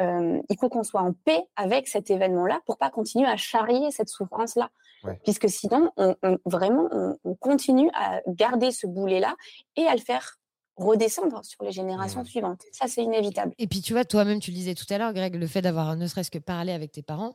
[0.00, 3.90] euh, il faut qu'on soit en paix avec cet événement-là pour pas continuer à charrier
[3.90, 4.70] cette souffrance-là.
[5.04, 5.18] Ouais.
[5.24, 9.34] Puisque sinon, on, on- vraiment, on, on continue à garder ce boulet-là
[9.76, 10.36] et à le faire
[10.76, 12.26] redescendre sur les générations Mm.
[12.26, 12.62] suivantes.
[12.72, 13.52] Ça, c'est inévitable.
[13.58, 15.96] Et puis, tu vois, toi-même, tu le disais tout à l'heure, Greg, le fait d'avoir
[15.96, 17.34] ne serait-ce que parlé avec tes parents,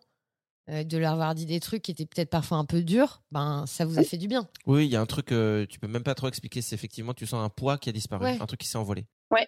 [0.69, 3.65] euh, de leur avoir dit des trucs qui étaient peut-être parfois un peu durs, ben,
[3.67, 4.47] ça vous a fait du bien.
[4.65, 6.61] Oui, il y a un truc, euh, tu peux même pas trop expliquer.
[6.61, 8.37] C'est effectivement, tu sens un poids qui a disparu, Ouais.
[8.39, 9.05] un truc qui s'est envolé.
[9.31, 9.47] Ouais,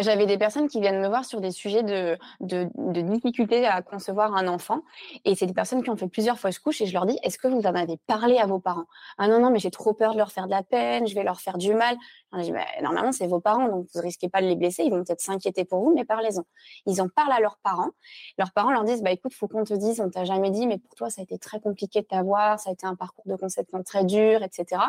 [0.00, 3.82] j'avais des personnes qui viennent me voir sur des sujets de, de, de difficulté à
[3.82, 4.82] concevoir un enfant.
[5.24, 7.38] Et c'est des personnes qui ont fait plusieurs fausses couches et je leur dis, est-ce
[7.38, 8.86] que vous en avez parlé à vos parents?
[9.18, 11.24] Ah non, non, mais j'ai trop peur de leur faire de la peine, je vais
[11.24, 11.96] leur faire du mal.
[12.32, 14.82] Je dis, bah, normalement, c'est vos parents, donc vous risquez pas de les blesser.
[14.84, 16.42] Ils vont peut-être s'inquiéter pour vous, mais parlez-en.
[16.86, 17.90] Ils en parlent à leurs parents.
[18.38, 20.78] Leurs parents leur disent, bah, écoute, faut qu'on te dise, on t'a jamais dit, mais
[20.78, 23.36] pour toi, ça a été très compliqué de t'avoir, ça a été un parcours de
[23.36, 24.82] conception très dur, etc.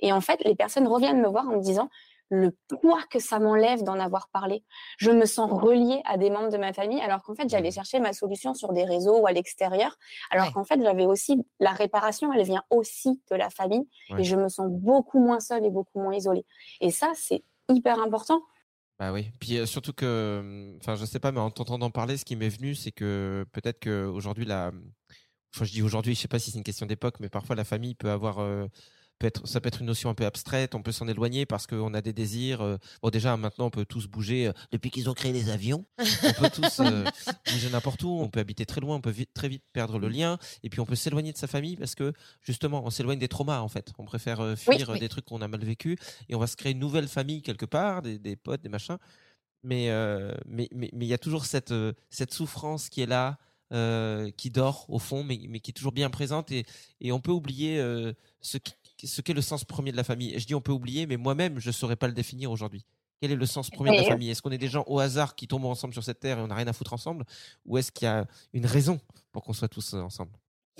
[0.00, 1.88] Et en fait, les personnes reviennent me voir en me disant,
[2.34, 4.64] le poids que ça m'enlève d'en avoir parlé.
[4.98, 8.00] Je me sens reliée à des membres de ma famille, alors qu'en fait, j'allais chercher
[8.00, 9.96] ma solution sur des réseaux ou à l'extérieur,
[10.30, 10.52] alors Ouais.
[10.52, 14.20] qu'en fait, j'avais aussi la réparation, elle vient aussi de la famille, Ouais.
[14.20, 16.44] et je me sens beaucoup moins seule et beaucoup moins isolée.
[16.80, 18.42] Et ça, c'est hyper important.
[18.98, 19.30] Bah oui.
[19.40, 22.36] Puis euh, surtout que, hum, enfin, je sais pas, mais en t'entendant parler, ce qui
[22.36, 24.70] m'est venu, c'est que peut-être que aujourd'hui la,
[25.54, 27.64] enfin, je dis aujourd'hui, je sais pas si c'est une question d'époque, mais parfois la
[27.64, 28.66] famille peut avoir, euh,
[29.18, 30.74] peut être, ça peut être une notion un peu abstraite.
[30.74, 32.60] On peut s'en éloigner parce qu'on a des désirs.
[32.62, 35.84] euh, bon, déjà maintenant, on peut tous bouger euh, depuis qu'ils ont créé les avions.
[35.98, 37.04] On peut tous euh,
[37.50, 38.10] bouger n'importe où.
[38.20, 38.96] On peut habiter très loin.
[38.96, 40.38] On peut vite, très vite perdre le lien.
[40.62, 43.60] Et puis on peut s'éloigner de sa famille parce que justement, on s'éloigne des traumas
[43.60, 43.92] en fait.
[43.98, 44.98] On préfère euh, Oui, fuir oui.
[44.98, 45.96] des trucs qu'on a mal vécu
[46.28, 48.98] et on va se créer une nouvelle famille quelque part, des, des potes, des machins.
[49.62, 51.72] Mais euh, mais mais mais il y a toujours cette
[52.10, 53.38] cette souffrance qui est là,
[53.72, 56.66] euh, qui dort au fond, mais mais qui est toujours bien présente et
[57.00, 58.12] et on peut oublier euh,
[58.42, 58.74] ce qui-
[59.06, 60.34] ce qu'est le sens premier de la famille.
[60.34, 62.84] Et je dis on peut oublier, mais moi-même je saurais pas le définir aujourd'hui.
[63.20, 64.30] Quel est le sens premier de la famille?
[64.30, 66.48] Est-ce qu'on est des gens au hasard qui tombent ensemble sur cette terre et on
[66.48, 67.24] n'a rien à foutre ensemble,
[67.64, 69.00] ou est-ce qu'il y a une raison
[69.32, 70.32] pour qu'on soit tous euh, ensemble?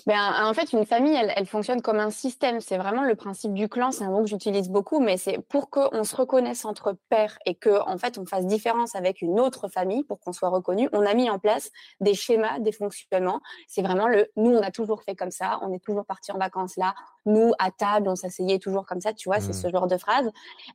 [0.07, 2.61] Ben, en fait, une famille, elle, elle fonctionne comme un système.
[2.61, 3.93] C'est vraiment le principe du clan.
[3.93, 7.55] C'est un mot que j'utilise beaucoup, mais c'est pour qu'on se reconnaisse entre pairs et
[7.55, 10.89] que, en fait, on fasse différence avec une autre famille pour qu'on soit reconnu.
[10.93, 11.71] On a mis en place
[12.01, 13.41] des schémas, des fonctionnements.
[13.69, 15.61] C'est vraiment le nous, on a toujours fait comme ça.
[15.63, 16.95] On est toujours parti en vacances là.
[17.25, 19.13] Nous, à table, on s'asseyait toujours comme ça.
[19.15, 19.53] Tu vois, c'est Mhm.
[19.55, 20.29] ce genre de phrase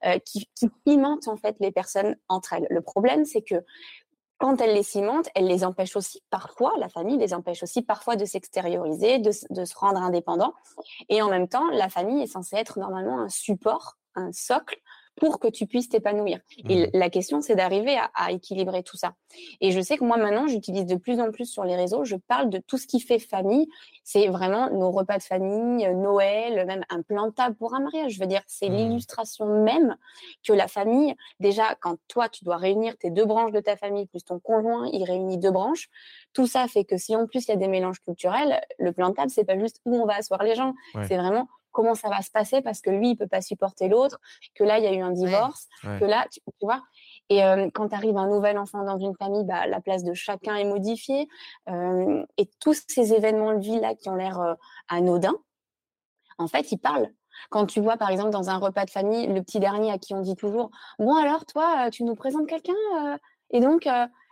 [0.06, 2.68] euh, qui, qui cimente en fait les personnes entre elles.
[2.70, 3.64] Le problème, c'est que
[4.40, 8.16] quand elle les cimente, elle les empêche aussi parfois, la famille les empêche aussi parfois
[8.16, 10.54] de s'extérioriser, de, se rendre indépendants.
[11.10, 14.80] Et en même temps, la famille est censée être normalement un support, un socle
[15.20, 16.40] pour que tu puisses t'épanouir.
[16.70, 19.14] Et l- la question, c'est d'arriver à, à équilibrer tout ça.
[19.62, 22.16] Et je sais que moi, maintenant, j'utilise de plus en plus sur les réseaux, je
[22.16, 23.68] parle de tout ce qui fait famille.
[24.04, 28.14] C'est vraiment nos repas de famille, euh, Noël, même un plan table pour un mariage.
[28.14, 28.76] Je veux dire, c'est Mhm.
[28.76, 29.98] l'illustration même
[30.48, 34.08] que la famille, déjà, quand toi, tu dois réunir tes deux branches de ta famille,
[34.08, 35.90] plus ton conjoint, il réunit deux branches,
[36.34, 39.12] tout ça fait que si en plus il y a des mélanges culturels, le plan
[39.14, 41.06] table, c'est pas juste où on va asseoir les gens, Ouais.
[41.08, 41.48] c'est vraiment
[41.80, 44.20] comment ça va se passer parce que lui, il peut pas supporter l'autre,
[44.54, 45.98] que là, il y a eu un divorce, Ouais.
[45.98, 46.84] que là, tu, tu vois.
[47.30, 50.56] Et euh, quand arrive un nouvel enfant dans une famille, bah, la place de chacun
[50.56, 51.30] est modifiée.
[51.70, 54.56] Euh, et tous ces événements de vie là qui ont l'air euh,
[54.90, 55.38] anodins,
[56.38, 57.14] en fait, ils parlent.
[57.50, 60.14] Quand tu vois, par exemple, dans un repas de famille, le petit dernier à qui
[60.14, 62.74] on dit toujours Bon, alors, toi, tu nous présentes quelqu'un
[63.52, 63.88] Et donc,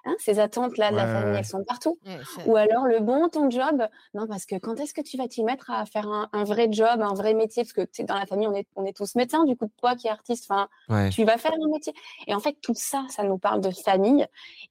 [0.07, 1.39] hein, ces attentes-là de la famille, ouais.
[1.39, 1.99] elles sont partout.
[2.05, 3.85] Ouais, Ou alors, le bon, ton job
[4.15, 6.67] Non, parce que quand est-ce que tu vas t'y mettre à faire un, un vrai
[6.71, 7.63] job, un vrai métier?
[7.63, 9.95] Parce que tu dans la famille, on est, on est tous médecins, du coup, toi
[9.95, 11.09] qui es artiste, enfin, Ouais.
[11.09, 11.93] tu vas faire un métier.
[12.25, 14.25] Et en fait, tout ça, ça nous parle de famille.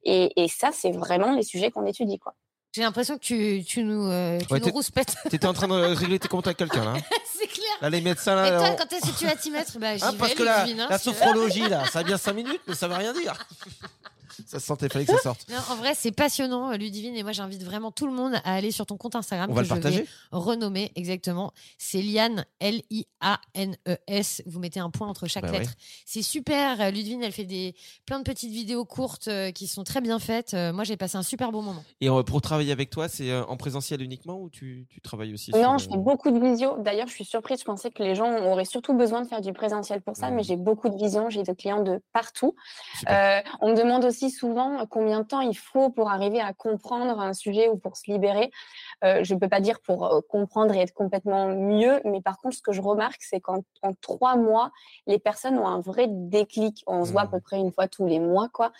[0.04, 2.34] Et, et ça, c'est vraiment les sujets qu'on étudie, quoi.
[2.74, 5.14] J'ai l'impression que tu, tu nous, euh, tu Ouais, nous t'es- rouspètes.
[5.30, 6.90] T'étais en train de régler tes comptes avec quelqu'un là.
[6.96, 7.64] hein c'est clair.
[7.80, 8.58] Là, les médecins Et là.
[8.58, 9.78] toi, on- quand est-ce que tu vas t'y mettre?
[9.78, 12.18] Bah, j'y Hein, vais, parce que la, hein, la tu sophrologie là, ça a bien
[12.18, 13.32] 5 minutes, mais ça veut rien dire.
[14.46, 15.46] ça se sentait, fallait que ça sorte.
[15.50, 18.54] Non, en vrai, c'est passionnant, euh, Ludivine, et moi j'invite vraiment tout le monde à
[18.54, 20.06] aller sur ton compte Instagram On va le je vais partager.
[20.32, 21.52] renommer exactement.
[21.78, 24.42] C'est Liane, L-I-A-N-E-S.
[24.46, 25.58] Vous mettez un point entre chaque Bah ouais.
[25.60, 25.72] lettre.
[26.04, 26.80] C'est super.
[26.80, 27.74] euh, Ludivine, elle fait des
[28.06, 30.54] plein de petites vidéos courtes euh, qui sont très bien faites.
[30.54, 31.84] Moi, j'ai passé un super bon moment.
[32.00, 35.78] Et pour travailler avec toi, c'est en présentiel uniquement ou tu, tu travailles aussi Non,
[35.78, 36.76] je fais beaucoup de visio.
[36.82, 37.60] D'ailleurs, je suis surprise.
[37.60, 40.42] Je pensais que les gens auraient surtout besoin de faire du présentiel pour ça, mais
[40.42, 41.30] j'ai beaucoup de vision.
[41.30, 42.54] J'ai des clients de partout.
[43.08, 46.52] Euh, on me demande aussi souvent euh, combien de temps il faut pour arriver à
[46.52, 48.50] comprendre un sujet ou pour se libérer.
[49.04, 52.38] Euh, je ne peux pas dire pour euh, comprendre et être complètement mieux, mais par
[52.38, 54.70] contre, ce que je remarque, c'est qu'en en trois mois,
[55.06, 56.82] les personnes ont un vrai déclic.
[56.86, 58.72] On se voit à peu près une fois tous les mois, quoi.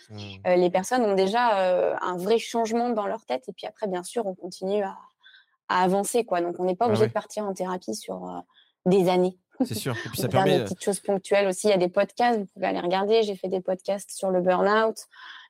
[0.45, 3.47] Euh, les personnes ont déjà euh, un vrai changement dans leur tête.
[3.49, 4.97] Et puis après, bien sûr, on continue à,
[5.69, 6.41] à avancer, quoi.
[6.41, 7.07] Donc, on n'est pas Ah obligé ouais.
[7.09, 8.43] de partir en thérapie sur
[8.85, 9.37] des années.
[9.65, 9.95] C'est sûr.
[10.05, 10.57] Et puis ça peut faire permet.
[10.59, 11.67] des petites choses ponctuelles aussi.
[11.67, 13.23] Il y a des podcasts, vous pouvez aller regarder.
[13.23, 14.97] J'ai fait des podcasts sur le burn-out,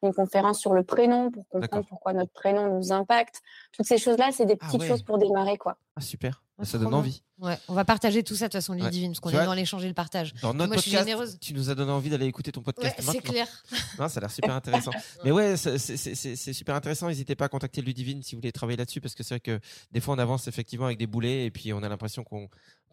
[0.04, 3.42] une conférence sur le prénom pour comprendre pourquoi notre prénom nous impacte.
[3.74, 4.88] Toutes ces choses-là, c'est des Ah petites ouais.
[4.88, 5.78] choses pour démarrer, quoi.
[5.96, 6.44] Ah, super.
[6.60, 7.22] Ah, ça donne envie.
[7.40, 8.82] Ouais, on va partager tout ça de toute façon, Ouais.
[8.82, 10.34] Ludivine, parce qu'on est vois, dans l'échange et le partage.
[10.42, 11.38] Dans notre moi, je suis podcast, généreuse.
[11.40, 13.00] tu nous as donné envie d'aller écouter ton Ouais, podcast.
[13.12, 13.48] c'est clair.
[14.00, 14.90] Non, ça a l'air super intéressant.
[15.24, 17.08] Mais ouais, c'est super intéressant.
[17.10, 19.60] N'hésitez pas à contacter Ludivine si vous voulez travailler là-dessus, parce que c'est vrai que
[19.92, 22.50] des fois on avance effectivement avec des boulets et puis on a l'impression qu'on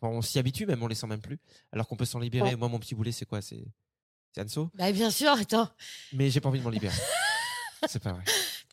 [0.08, 1.38] on s'y habitue, même on les sent même plus,
[1.72, 2.50] alors qu'on peut s'en libérer.
[2.50, 2.56] Ouais.
[2.56, 3.40] Moi, mon petit boulet, c'est quoi?
[3.42, 3.64] C'est
[4.38, 5.68] Anso, Bah, bien sûr, attends.
[6.12, 6.96] mais j'ai pas envie de m'en libérer.
[7.88, 8.24] c'est pas vrai.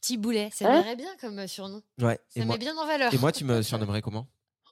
[0.02, 0.82] Petit boulet, ça Hein?
[0.82, 1.82] m'irait bien comme euh, surnom.
[2.00, 2.20] Ouais.
[2.30, 3.14] Ça Et met bien en valeur.
[3.14, 4.28] et moi, tu me surnommerais comment?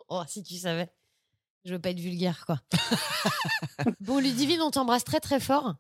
[0.08, 0.90] Oh, si tu savais.
[1.66, 2.60] Je veux pas être vulgaire, quoi.
[4.00, 5.76] bon, Ludivine, on t'embrasse très très fort.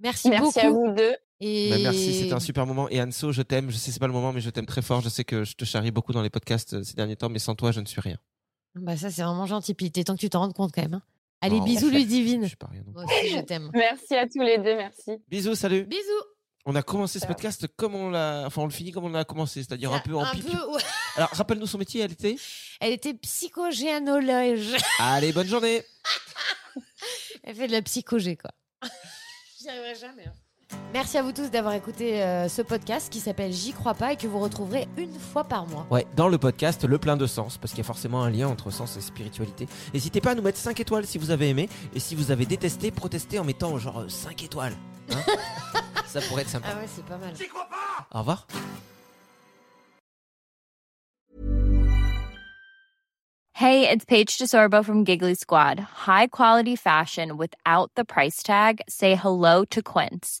[0.00, 0.66] Merci, Merci beaucoup.
[0.66, 1.16] à vous deux.
[1.40, 1.70] Et...
[1.70, 2.88] Bah, merci, c'était un super moment.
[2.90, 3.70] Et Anso, je t'aime.
[3.70, 5.00] Je sais c'est pas le moment, mais je t'aime très fort.
[5.00, 7.38] Je sais que je te charrie beaucoup dans les podcasts euh, ces derniers temps, mais
[7.38, 8.18] sans toi, je ne suis rien.
[8.74, 9.74] Bah, ça, c'est vraiment gentil.
[9.74, 10.94] Puis, temps que tu t'en rendes compte quand même.
[10.94, 11.02] hein.
[11.42, 12.48] Allez, Oh, bisous, Je Ludivine.
[12.58, 12.82] pas rien.
[12.92, 13.70] Moi aussi, je t'aime.
[13.72, 14.76] Merci à tous les deux.
[14.76, 15.12] Merci.
[15.28, 15.84] Bisous, salut.
[15.84, 16.02] Bisous.
[16.66, 19.24] On a commencé ce podcast comme on l'a, enfin on le finit comme on l'a
[19.24, 20.82] commencé, c'est-à-dire un peu en un peu, ouais.
[21.16, 22.36] Alors rappelle-nous son métier, elle était?
[22.82, 24.60] Elle était psychogéanologue.
[24.98, 25.82] Allez, bonne journée.
[27.42, 28.50] Elle fait de la psychogé, quoi.
[29.58, 30.26] J'y arriverai jamais.
[30.26, 30.34] hein.
[30.92, 34.16] Merci à vous tous d'avoir écouté euh, ce podcast qui s'appelle J'y crois pas et
[34.16, 35.86] que vous retrouverez une fois par mois.
[35.90, 38.48] Ouais, dans le podcast Le plein de sens, parce qu'il y a forcément un lien
[38.48, 39.68] entre sens et spiritualité.
[39.94, 42.44] N'hésitez pas à nous mettre 5 étoiles si vous avez aimé, et si vous avez
[42.44, 44.74] détesté, protestez en mettant genre 5 étoiles.
[45.12, 45.20] Hein
[46.06, 46.68] Ça pourrait être sympa.
[46.72, 47.34] Ah ouais, c'est pas mal.
[47.36, 48.46] J'y crois pas Au revoir.
[53.54, 55.78] Hey, it's Paige DeSorbo from Giggly Squad.
[55.78, 58.80] High quality fashion without the price tag.
[58.88, 60.40] Say hello to Quince.